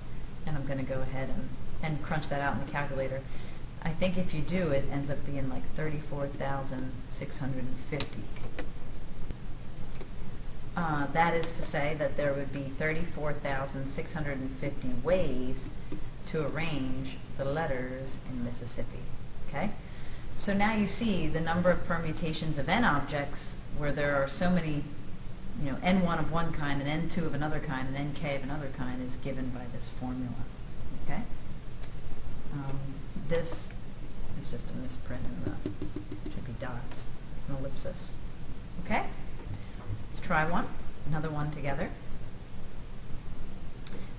[0.46, 1.48] And I'm going to go ahead and,
[1.82, 3.20] and crunch that out in the calculator.
[3.86, 8.20] I think if you do, it ends up being like 34,650.
[10.76, 15.68] Uh, that is to say that there would be 34,650 ways
[16.26, 18.98] to arrange the letters in Mississippi.
[19.48, 19.70] Okay?
[20.36, 24.50] So now you see the number of permutations of n objects where there are so
[24.50, 24.82] many,
[25.62, 28.70] you know, n1 of one kind and n2 of another kind and nk of another
[28.76, 30.34] kind is given by this formula.
[31.04, 31.22] Okay?
[32.52, 32.80] Um,
[33.28, 33.72] this
[34.46, 37.06] is just a misprint in the, should be dots,
[37.48, 38.12] an ellipsis.
[38.84, 39.04] Okay?
[40.08, 40.68] Let's try one,
[41.06, 41.90] another one together.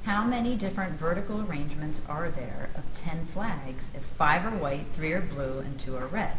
[0.04, 5.12] How many different vertical arrangements are there of 10 flags if five are white, three
[5.12, 6.38] are blue, and two are red?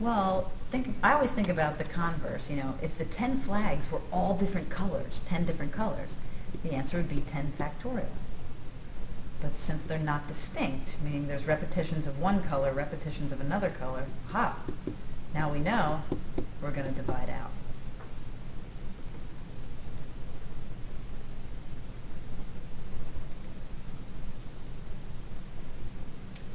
[0.00, 4.00] Well, think, I always think about the converse, you know, if the 10 flags were
[4.12, 6.16] all different colors, 10 different colors,
[6.64, 8.06] the answer would be 10 factorial.
[9.40, 14.04] But since they're not distinct, meaning there's repetitions of one color, repetitions of another color,
[14.28, 14.56] ha,
[15.32, 16.02] now we know
[16.60, 17.50] we're going to divide out.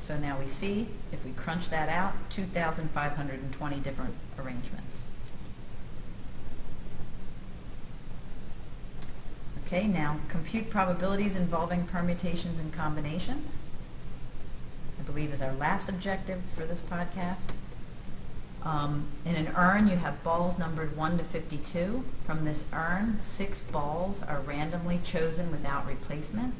[0.06, 5.05] So now we see, if we crunch that out, 2,520 different arrangements.
[9.66, 13.58] Okay, now compute probabilities involving permutations and combinations.
[15.00, 17.50] I believe is our last objective for this podcast.
[18.62, 22.04] Um, in an urn, you have balls numbered 1 to 52.
[22.26, 26.54] From this urn, six balls are randomly chosen without replacement.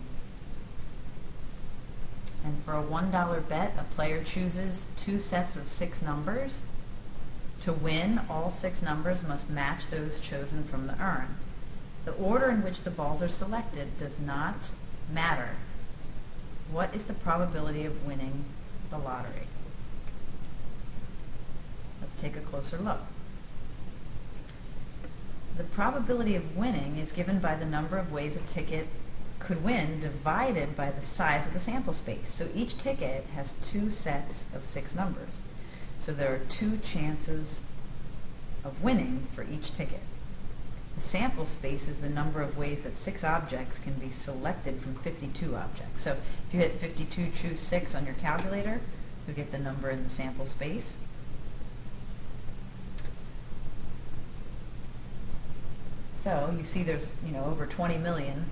[2.44, 6.62] And for a $1 bet, a player chooses two sets of six numbers.
[7.62, 11.38] To win, all six numbers must match those chosen from the urn.
[12.06, 14.70] The order in which the balls are selected does not
[15.12, 15.50] matter.
[16.72, 18.46] What is the probability of winning
[18.90, 19.48] the lottery?
[22.02, 23.02] Let's take a closer look.
[25.58, 28.88] The probability of winning is given by the number of ways a ticket
[29.40, 32.30] could win divided by the size of the sample space.
[32.30, 35.40] So each ticket has two sets of six numbers.
[36.00, 37.62] So there are two chances
[38.64, 40.02] of winning for each ticket.
[40.96, 44.96] The sample space is the number of ways that six objects can be selected from
[44.96, 46.04] 52 objects.
[46.04, 48.80] So if you hit 52, choose 6 on your calculator,
[49.28, 50.96] you get the number in the sample space.
[56.16, 58.46] So you see there's, you know, over 20 million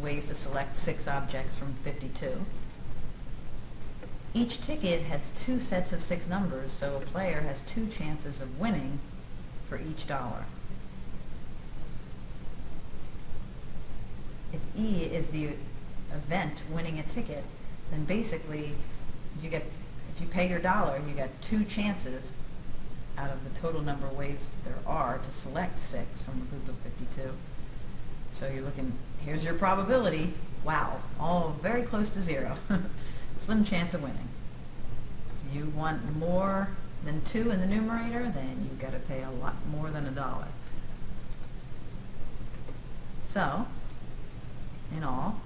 [0.00, 2.44] ways to select six objects from 52.
[4.34, 8.58] Each ticket has two sets of six numbers, so a player has two chances of
[8.58, 8.98] winning
[9.68, 10.44] for each dollar.
[14.52, 15.50] If E is the
[16.12, 17.44] event winning a ticket,
[17.90, 18.72] then basically
[19.42, 19.64] you get,
[20.14, 22.32] if you pay your dollar, you get two chances
[23.16, 26.68] out of the total number of ways there are to select six from a group
[26.68, 27.30] of 52.
[28.30, 28.92] So you're looking,
[29.24, 30.34] here's your probability.
[30.64, 32.56] Wow, all very close to zero.
[33.36, 34.28] Slim chance of winning.
[35.42, 36.68] Do you want more
[37.04, 38.30] than two in the numerator?
[38.30, 40.48] Then you've got to pay a lot more than a dollar.
[43.22, 43.66] So,
[44.94, 45.40] in all,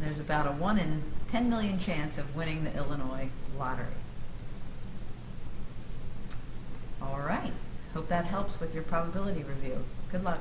[0.00, 3.28] there's about a 1 in 10 million chance of winning the Illinois
[3.58, 3.86] lottery.
[7.00, 7.52] All right.
[7.94, 9.84] Hope that helps with your probability review.
[10.10, 10.40] Good luck.